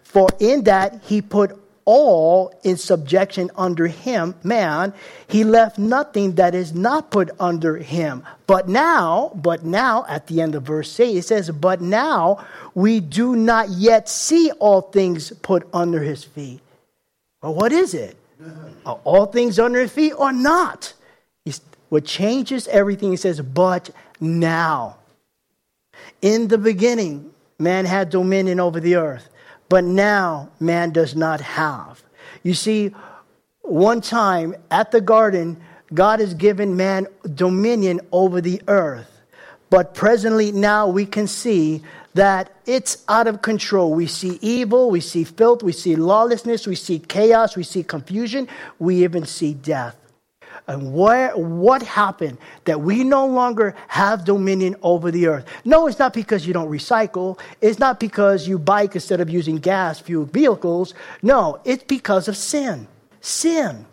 For 0.04 0.28
in 0.39 0.63
that 0.63 1.02
he 1.04 1.22
put 1.22 1.60
all 1.86 2.54
in 2.63 2.78
subjection 2.78 3.52
under 3.56 3.88
him, 3.88 4.36
man, 4.43 4.93
he 5.28 5.43
left 5.43 5.78
nothing 5.78 6.36
that 6.36 6.56
is 6.56 6.74
not 6.74 7.12
put 7.12 7.30
under 7.39 7.78
him. 7.78 8.24
But 8.48 8.69
now, 8.69 9.32
but 9.36 9.65
now, 9.65 10.06
at 10.08 10.28
the 10.28 10.41
end 10.41 10.56
of 10.56 10.63
verse 10.63 11.00
8, 11.00 11.17
it 11.17 11.24
says, 11.24 11.50
But 11.50 11.82
now 11.82 12.46
we 12.74 13.00
do 13.00 13.36
not 13.36 13.69
yet 13.69 14.08
see 14.08 14.52
all 14.60 14.82
things 14.82 15.32
put 15.41 15.67
under 15.74 16.02
his 16.02 16.24
feet. 16.24 16.62
Well, 17.41 17.54
what 17.54 17.72
is 17.72 17.93
it? 17.93 18.15
Are 18.86 19.00
all 19.04 19.26
things 19.26 19.60
under 19.60 19.82
his 19.82 19.91
feet 19.91 20.13
or 20.13 20.32
not? 20.32 20.93
It's 21.46 21.62
what 21.89 22.06
changes 22.06 22.67
everything, 22.67 23.12
he 23.12 23.17
says, 23.17 23.41
But 23.41 23.89
now. 24.19 24.98
In 26.22 26.48
the 26.48 26.58
beginning, 26.58 27.32
man 27.60 27.86
had 27.86 28.10
dominion 28.10 28.60
over 28.60 28.80
the 28.80 28.96
earth 28.96 29.30
but 29.69 29.84
now 29.84 30.49
man 30.60 30.91
does 30.91 31.15
not 31.15 31.41
have. 31.41 32.04
You 32.43 32.54
see, 32.54 32.93
one 33.62 34.02
time 34.02 34.56
at 34.69 34.91
the 34.91 35.02
garden, 35.02 35.62
God 35.93 36.19
has 36.19 36.34
given 36.34 36.76
man 36.76 37.08
dominion 37.36 38.02
over 38.12 38.41
the 38.41 38.62
earth. 38.67 39.10
But 39.69 39.95
presently, 39.95 40.52
now 40.52 40.88
we 40.88 41.06
can 41.06 41.28
see 41.28 41.82
that 42.13 42.52
it's 42.65 43.04
out 43.08 43.28
of 43.28 43.41
control. 43.41 43.93
We 43.93 44.06
see 44.08 44.38
evil, 44.41 44.91
we 44.91 44.99
see 44.99 45.23
filth, 45.23 45.63
we 45.63 45.71
see 45.71 45.95
lawlessness, 45.95 46.67
we 46.67 46.76
see 46.76 46.99
chaos, 46.99 47.56
we 47.56 47.63
see 47.63 47.84
confusion, 47.84 48.47
we 48.78 49.04
even 49.04 49.26
see 49.26 49.54
death. 49.54 49.95
And 50.67 50.93
where, 50.93 51.36
what 51.36 51.82
happened 51.82 52.38
that 52.65 52.80
we 52.80 53.04
no 53.04 53.28
longer 53.28 53.76
have 53.89 54.23
dominion 54.23 54.78
over 54.82 55.12
the 55.12 55.28
earth? 55.28 55.45
No, 55.65 55.88
it's 55.88 55.99
not 55.99 56.13
because 56.13 56.47
you 56.47 56.54
don't 56.54 56.69
recycle. 56.69 57.38
It's 57.60 57.80
not 57.80 57.99
because 57.99 58.47
you 58.47 58.58
bike 58.58 58.95
instead 58.95 59.19
of 59.19 59.30
using 59.30 59.58
gas 59.58 59.99
fueled 59.99 60.32
vehicles. 60.32 60.93
No, 61.21 61.60
it's 61.65 61.84
because 61.84 62.30
of 62.30 62.38
sin. 62.38 62.88
Sin. 63.19 63.86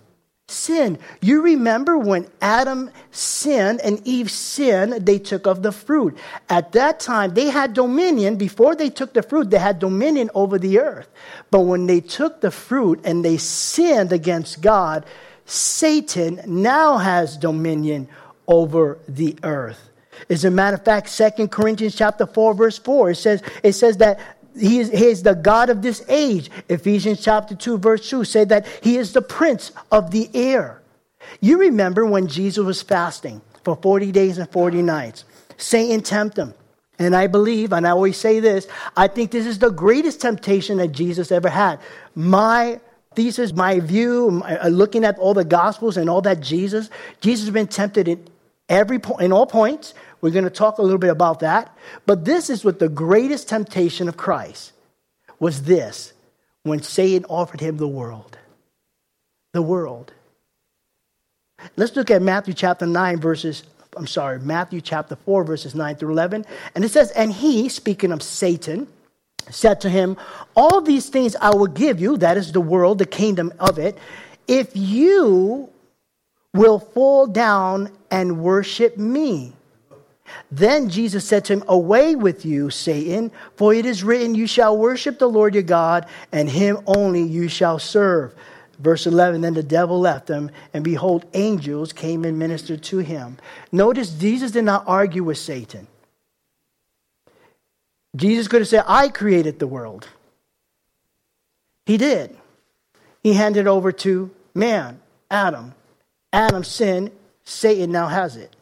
Sin. 0.47 0.99
You 1.21 1.43
remember 1.43 1.97
when 1.97 2.29
Adam 2.41 2.91
sinned 3.13 3.81
and 3.81 4.05
Eve 4.05 4.31
sinned, 4.31 5.07
they 5.07 5.19
took 5.19 5.47
of 5.47 5.63
the 5.63 5.71
fruit. 5.71 6.19
At 6.49 6.73
that 6.73 6.99
time, 6.99 7.35
they 7.35 7.51
had 7.51 7.73
dominion. 7.73 8.37
Before 8.37 8.75
they 8.75 8.91
took 8.91 9.13
the 9.13 9.23
fruit, 9.23 9.51
they 9.51 9.59
had 9.59 9.79
dominion 9.79 10.31
over 10.35 10.59
the 10.59 10.81
earth. 10.81 11.09
But 11.53 11.61
when 11.61 11.87
they 11.87 12.01
took 12.01 12.41
the 12.41 12.51
fruit 12.51 13.01
and 13.05 13.25
they 13.25 13.37
sinned 13.37 14.13
against 14.13 14.61
God, 14.61 15.07
Satan 15.51 16.41
now 16.47 16.97
has 16.99 17.37
dominion 17.37 18.09
over 18.47 18.99
the 19.09 19.37
earth. 19.43 19.91
As 20.29 20.45
a 20.45 20.51
matter 20.51 20.77
of 20.77 20.85
fact, 20.85 21.09
Second 21.09 21.51
Corinthians 21.51 21.97
chapter 21.97 22.25
4, 22.25 22.55
verse 22.55 22.79
4, 22.79 23.11
it 23.11 23.17
says, 23.17 23.43
it 23.65 23.73
says 23.73 23.97
that 23.97 24.21
he 24.57 24.79
is, 24.79 24.91
he 24.91 25.07
is 25.07 25.25
the 25.25 25.35
God 25.35 25.69
of 25.69 25.83
this 25.83 26.05
age. 26.09 26.51
Ephesians 26.69 27.21
chapter 27.21 27.57
2, 27.57 27.79
verse 27.79 28.09
2 28.09 28.25
say 28.25 28.45
that 28.45 28.65
he 28.81 28.97
is 28.97 29.13
the 29.13 29.23
prince 29.23 29.73
of 29.91 30.13
the 30.13 30.31
air. 30.35 30.83
You 31.41 31.59
remember 31.59 32.07
when 32.07 32.29
Jesus 32.29 32.65
was 32.65 32.81
fasting 32.81 33.41
for 33.65 33.75
40 33.75 34.13
days 34.13 34.39
and 34.39 34.49
40 34.53 34.83
nights. 34.83 35.25
Satan 35.57 36.01
tempted 36.01 36.43
him. 36.43 36.55
And 37.01 37.17
I 37.17 37.27
believe, 37.27 37.73
and 37.73 37.89
I 37.89 37.91
always 37.91 38.19
say 38.19 38.39
this, 38.39 38.69
I 38.97 39.09
think 39.09 39.33
this 39.33 39.47
is 39.47 39.59
the 39.59 39.71
greatest 39.71 40.21
temptation 40.21 40.79
that 40.79 40.93
Jesus 40.93 41.33
ever 41.33 41.49
had. 41.49 41.81
My 42.15 42.79
thesis, 43.15 43.53
my 43.53 43.81
view, 43.81 44.43
uh, 44.45 44.69
looking 44.69 45.05
at 45.05 45.19
all 45.19 45.35
the 45.35 45.45
gospels 45.45 45.97
and 45.97 46.09
all 46.09 46.23
that 46.23 46.41
Jesus, 46.41 46.91
Jesus 47.21 47.47
has 47.47 47.53
been 47.53 47.67
tempted 47.67 48.07
in 48.07 48.27
every 48.69 48.99
point, 48.99 49.23
in 49.23 49.33
all 49.33 49.47
points. 49.47 49.95
We're 50.21 50.31
going 50.31 50.45
to 50.45 50.51
talk 50.51 50.79
a 50.79 50.83
little 50.83 50.99
bit 50.99 51.11
about 51.11 51.41
that. 51.41 51.77
But 52.07 52.25
this 52.25 52.51
is 52.51 52.65
what 52.65 52.79
the 52.79 52.89
greatest 52.89 53.49
temptation 53.49 54.09
of 54.09 54.17
Christ 54.17 54.73
was 55.39 55.63
this 55.63 56.13
when 56.63 56.83
Satan 56.83 57.25
offered 57.29 57.61
him 57.61 57.79
the 57.79 57.89
world. 57.89 58.39
The 59.53 59.63
world. 59.63 60.13
Let's 61.77 61.97
look 61.97 62.11
at 62.11 62.23
Matthew 62.23 62.55
chapter 62.55 62.87
9, 62.87 63.19
verses, 63.19 63.65
I'm 63.97 64.07
sorry, 64.07 64.39
Matthew 64.39 64.81
chapter 64.81 65.17
4, 65.17 65.45
verses 65.45 65.75
9 65.75 65.97
through 65.97 66.13
11. 66.13 66.45
And 66.75 66.85
it 66.85 66.91
says, 66.91 67.11
And 67.11 67.33
he, 67.33 67.69
speaking 67.69 68.13
of 68.13 68.23
Satan, 68.23 68.87
said 69.51 69.81
to 69.83 69.91
him, 69.91 70.17
All 70.55 70.81
these 70.81 71.09
things 71.09 71.37
I 71.37 71.55
will 71.55 71.67
give 71.67 72.01
you, 72.01 72.17
that 72.19 72.37
is 72.37 72.53
the 72.53 72.61
world, 72.61 72.99
the 72.99 73.07
kingdom 73.07 73.53
of 73.59 73.79
it, 73.79 73.99
if 74.49 74.71
you 74.75 75.69
will 76.53 76.79
fall 76.79 77.27
down 77.27 77.91
and 78.11 78.41
worship 78.41 78.97
me. 78.97 79.53
Then 80.51 80.89
Jesus 80.89 81.27
said 81.27 81.45
to 81.47 81.55
him, 81.55 81.65
Away 81.69 82.17
with 82.17 82.45
you, 82.45 82.71
Satan, 82.71 83.31
for 83.57 83.75
it 83.75 83.87
is 83.87 84.05
written, 84.05 84.35
You 84.35 84.47
shall 84.47 84.77
worship 84.77 85.19
the 85.19 85.29
Lord 85.29 85.55
your 85.55 85.63
God, 85.63 86.07
and 86.33 86.49
him 86.49 86.79
only 86.87 87.23
you 87.23 87.49
shall 87.49 87.79
serve. 87.79 88.35
Verse 88.79 89.07
11 89.07 89.41
Then 89.41 89.55
the 89.55 89.63
devil 89.63 90.01
left 90.01 90.29
him, 90.29 90.51
and 90.73 90.83
behold, 90.83 91.27
angels 91.35 91.93
came 91.93 92.25
and 92.25 92.39
ministered 92.39 92.83
to 92.85 92.99
him. 92.99 93.39
Notice 93.73 94.11
Jesus 94.11 94.53
did 94.53 94.65
not 94.65 94.85
argue 94.87 95.25
with 95.25 95.39
Satan. 95.39 95.87
Jesus 98.17 98.49
could 98.49 98.61
have 98.61 98.69
said, 98.69 98.85
I 98.87 99.09
created 99.09 99.59
the 99.59 99.67
world. 99.67 100.09
He 101.87 101.97
did. 101.97 102.37
He 103.23 103.35
handed 103.35 103.67
over 103.67 103.93
to 103.93 104.31
man, 104.55 105.01
Adam. 105.31 105.75
Adam 106.33 106.65
sinned, 106.65 107.11
Satan 107.45 107.93
now 107.93 108.07
has 108.07 108.37
it. 108.37 108.55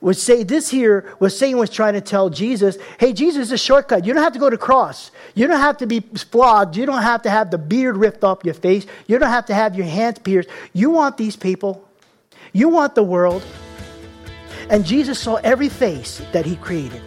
Would 0.00 0.16
say 0.16 0.42
this 0.42 0.68
here 0.68 1.14
was 1.20 1.38
Satan 1.38 1.58
was 1.58 1.70
trying 1.70 1.94
to 1.94 2.00
tell 2.00 2.30
Jesus, 2.30 2.78
hey, 2.98 3.12
Jesus 3.12 3.46
is 3.46 3.52
a 3.52 3.58
shortcut. 3.58 4.04
You 4.04 4.12
don't 4.12 4.22
have 4.22 4.32
to 4.32 4.38
go 4.38 4.50
to 4.50 4.58
cross. 4.58 5.10
You 5.34 5.46
don't 5.46 5.60
have 5.60 5.76
to 5.78 5.86
be 5.86 6.00
flogged. 6.00 6.76
You 6.76 6.84
don't 6.84 7.02
have 7.02 7.22
to 7.22 7.30
have 7.30 7.50
the 7.50 7.58
beard 7.58 7.96
ripped 7.96 8.24
off 8.24 8.44
your 8.44 8.54
face. 8.54 8.86
You 9.06 9.18
don't 9.18 9.30
have 9.30 9.46
to 9.46 9.54
have 9.54 9.76
your 9.76 9.86
hands 9.86 10.18
pierced. 10.18 10.48
You 10.72 10.90
want 10.90 11.16
these 11.16 11.36
people. 11.36 11.88
You 12.52 12.68
want 12.68 12.94
the 12.94 13.02
world. 13.02 13.42
And 14.68 14.84
Jesus 14.84 15.18
saw 15.18 15.36
every 15.36 15.68
face 15.68 16.20
that 16.32 16.44
he 16.44 16.56
created. 16.56 17.02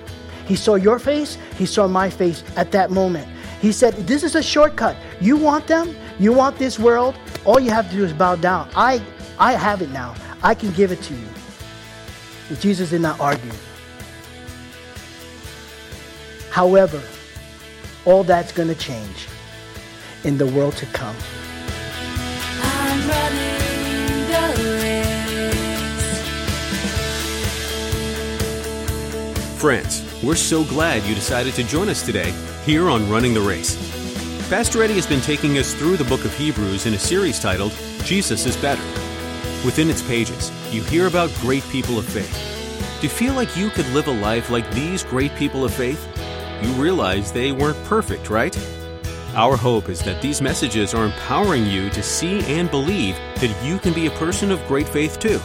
He 0.52 0.58
saw 0.58 0.76
your 0.76 1.00
face, 1.00 1.38
he 1.58 1.66
saw 1.66 1.88
my 1.88 2.10
face 2.10 2.44
at 2.58 2.74
that 2.74 2.92
moment. 2.92 3.26
He 3.62 3.72
said, 3.72 3.94
This 4.06 4.22
is 4.22 4.36
a 4.36 4.44
shortcut. 4.44 4.98
You 5.22 5.38
want 5.38 5.66
them? 5.66 5.96
You 6.20 6.34
want 6.34 6.58
this 6.58 6.78
world? 6.78 7.16
All 7.46 7.58
you 7.58 7.72
have 7.72 7.90
to 7.90 7.96
do 7.96 8.04
is 8.04 8.12
bow 8.12 8.36
down. 8.36 8.70
I, 8.76 9.02
I 9.40 9.54
have 9.54 9.82
it 9.82 9.92
now. 9.92 10.14
I 10.44 10.54
can 10.54 10.74
give 10.74 10.92
it 10.92 11.02
to 11.04 11.14
you. 11.14 11.28
And 12.50 12.60
Jesus 12.60 12.90
did 12.90 13.00
not 13.00 13.18
argue. 13.22 13.50
However, 16.50 17.02
all 18.04 18.26
that's 18.26 18.52
going 18.52 18.68
to 18.68 18.76
change 18.76 19.30
in 20.26 20.38
the 20.38 20.48
world 20.48 20.76
to 20.76 20.86
come. 20.88 21.16
Friends, 29.58 30.11
we're 30.24 30.36
so 30.36 30.64
glad 30.66 31.04
you 31.04 31.16
decided 31.16 31.54
to 31.56 31.64
join 31.64 31.90
us 31.90 32.06
today 32.06 32.32
here 32.64 32.90
on 32.90 33.10
Running 33.10 33.34
the 33.34 33.42
Race. 33.42 33.76
Pastor 34.50 34.84
Eddie 34.84 34.94
has 34.94 35.08
been 35.08 35.22
taking 35.22 35.58
us 35.58 35.74
through 35.74 35.98
the 35.98 36.04
book 36.04 36.26
of 36.26 36.36
Hebrews 36.36 36.86
in 36.86 36.94
a 36.94 37.00
series 37.00 37.40
titled 37.40 37.72
Jesus 38.04 38.46
is 38.46 38.56
Better. 38.58 38.84
Within 39.66 39.90
its 39.90 40.02
pages, 40.04 40.52
you 40.72 40.84
hear 40.84 41.08
about 41.08 41.34
great 41.36 41.64
people 41.70 41.98
of 41.98 42.06
faith. 42.06 42.38
Do 43.00 43.08
you 43.08 43.10
feel 43.10 43.34
like 43.34 43.58
you 43.58 43.70
could 43.70 43.88
live 43.90 44.08
a 44.08 44.12
life 44.12 44.50
like 44.52 44.70
these 44.72 45.04
great 45.04 45.34
people 45.36 45.66
of 45.66 45.74
faith? 45.74 46.08
You 46.62 46.70
realize 46.74 47.32
they 47.32 47.52
weren't 47.52 47.84
perfect, 47.86 48.30
right? 48.30 48.56
Our 49.34 49.56
hope 49.56 49.90
is 49.90 50.02
that 50.02 50.22
these 50.22 50.42
messages 50.42 50.94
are 50.94 51.06
empowering 51.06 51.66
you 51.66 51.90
to 51.90 52.04
see 52.04 52.42
and 52.42 52.70
believe 52.70 53.16
that 53.36 53.66
you 53.66 53.80
can 53.80 53.94
be 53.94 54.06
a 54.06 54.12
person 54.12 54.52
of 54.52 54.64
great 54.68 54.88
faith 54.88 55.20
too. 55.20 55.40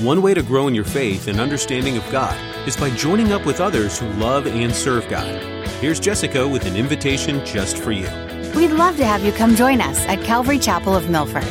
One 0.00 0.22
way 0.22 0.32
to 0.32 0.44
grow 0.44 0.68
in 0.68 0.76
your 0.76 0.84
faith 0.84 1.26
and 1.26 1.40
understanding 1.40 1.96
of 1.96 2.08
God 2.12 2.38
is 2.68 2.76
by 2.76 2.88
joining 2.90 3.32
up 3.32 3.44
with 3.44 3.60
others 3.60 3.98
who 3.98 4.08
love 4.10 4.46
and 4.46 4.72
serve 4.72 5.08
God. 5.08 5.42
Here's 5.80 5.98
Jessica 5.98 6.46
with 6.46 6.66
an 6.66 6.76
invitation 6.76 7.44
just 7.44 7.78
for 7.78 7.90
you. 7.90 8.08
We'd 8.54 8.70
love 8.70 8.96
to 8.98 9.04
have 9.04 9.24
you 9.24 9.32
come 9.32 9.56
join 9.56 9.80
us 9.80 9.98
at 10.06 10.22
Calvary 10.22 10.60
Chapel 10.60 10.94
of 10.94 11.10
Milford. 11.10 11.42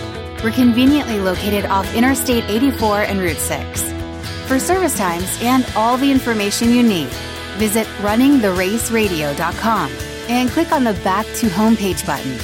We're 0.41 0.51
conveniently 0.51 1.19
located 1.19 1.65
off 1.65 1.93
Interstate 1.93 2.45
84 2.45 3.01
and 3.01 3.19
Route 3.19 3.35
6. 3.35 3.81
For 4.47 4.59
service 4.59 4.97
times 4.97 5.37
and 5.41 5.69
all 5.75 5.97
the 5.97 6.09
information 6.09 6.69
you 6.71 6.83
need, 6.83 7.09
visit 7.57 7.85
runningtheraceradio.com 7.99 9.91
and 10.29 10.49
click 10.49 10.71
on 10.71 10.85
the 10.85 10.93
Back 11.03 11.25
to 11.25 11.47
Homepage 11.47 12.05
button. 12.05 12.39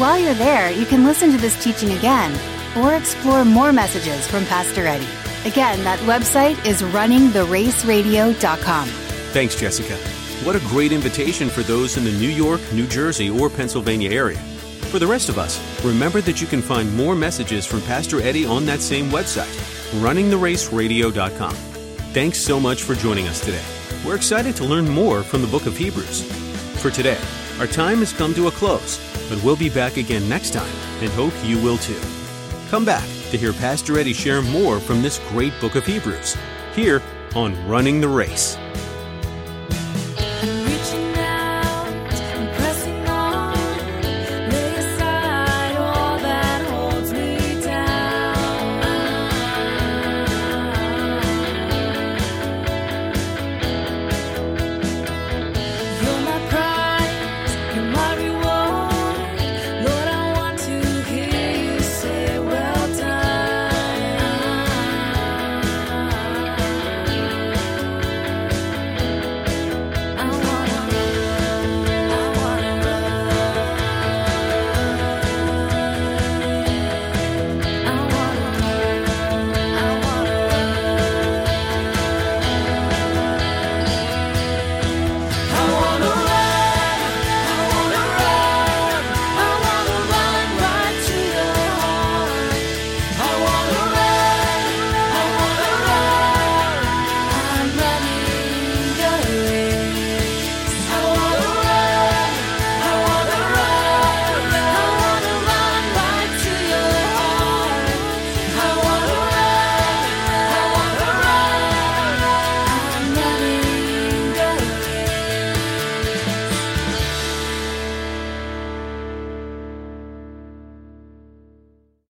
While 0.00 0.18
you're 0.18 0.34
there, 0.34 0.72
you 0.72 0.84
can 0.84 1.04
listen 1.04 1.30
to 1.30 1.38
this 1.38 1.62
teaching 1.62 1.92
again 1.92 2.36
or 2.76 2.96
explore 2.96 3.44
more 3.44 3.72
messages 3.72 4.26
from 4.26 4.44
Pastor 4.46 4.84
Eddie. 4.84 5.23
Again, 5.44 5.84
that 5.84 5.98
website 6.00 6.64
is 6.64 6.82
runningtheraceradio.com. 6.82 8.88
Thanks, 8.88 9.54
Jessica. 9.54 9.96
What 10.44 10.56
a 10.56 10.60
great 10.60 10.90
invitation 10.90 11.50
for 11.50 11.62
those 11.62 11.98
in 11.98 12.04
the 12.04 12.12
New 12.12 12.28
York, 12.28 12.60
New 12.72 12.86
Jersey, 12.86 13.28
or 13.28 13.50
Pennsylvania 13.50 14.10
area. 14.10 14.38
For 14.90 14.98
the 14.98 15.06
rest 15.06 15.28
of 15.28 15.38
us, 15.38 15.60
remember 15.84 16.22
that 16.22 16.40
you 16.40 16.46
can 16.46 16.62
find 16.62 16.94
more 16.96 17.14
messages 17.14 17.66
from 17.66 17.82
Pastor 17.82 18.22
Eddie 18.22 18.46
on 18.46 18.64
that 18.66 18.80
same 18.80 19.10
website, 19.10 19.52
runningtheraceradio.com. 20.00 21.54
Thanks 22.14 22.38
so 22.38 22.58
much 22.58 22.82
for 22.82 22.94
joining 22.94 23.28
us 23.28 23.44
today. 23.44 23.62
We're 24.04 24.16
excited 24.16 24.56
to 24.56 24.64
learn 24.64 24.88
more 24.88 25.22
from 25.22 25.42
the 25.42 25.48
book 25.48 25.66
of 25.66 25.76
Hebrews. 25.76 26.22
For 26.80 26.90
today, 26.90 27.18
our 27.58 27.66
time 27.66 27.98
has 27.98 28.12
come 28.12 28.34
to 28.34 28.48
a 28.48 28.50
close. 28.50 28.98
but 29.28 29.42
we'll 29.42 29.56
be 29.56 29.70
back 29.70 29.96
again 29.96 30.28
next 30.28 30.52
time 30.52 30.70
and 31.00 31.10
hope 31.12 31.32
you 31.42 31.58
will 31.62 31.78
too. 31.78 31.98
Come 32.68 32.84
back 32.84 33.08
to 33.34 33.38
hear 33.38 33.52
Pastor 33.52 33.98
Eddie 33.98 34.12
share 34.12 34.42
more 34.42 34.78
from 34.78 35.02
this 35.02 35.18
great 35.30 35.52
book 35.60 35.74
of 35.74 35.84
Hebrews 35.84 36.36
here 36.72 37.02
on 37.34 37.66
Running 37.66 38.00
the 38.00 38.06
Race. 38.06 38.56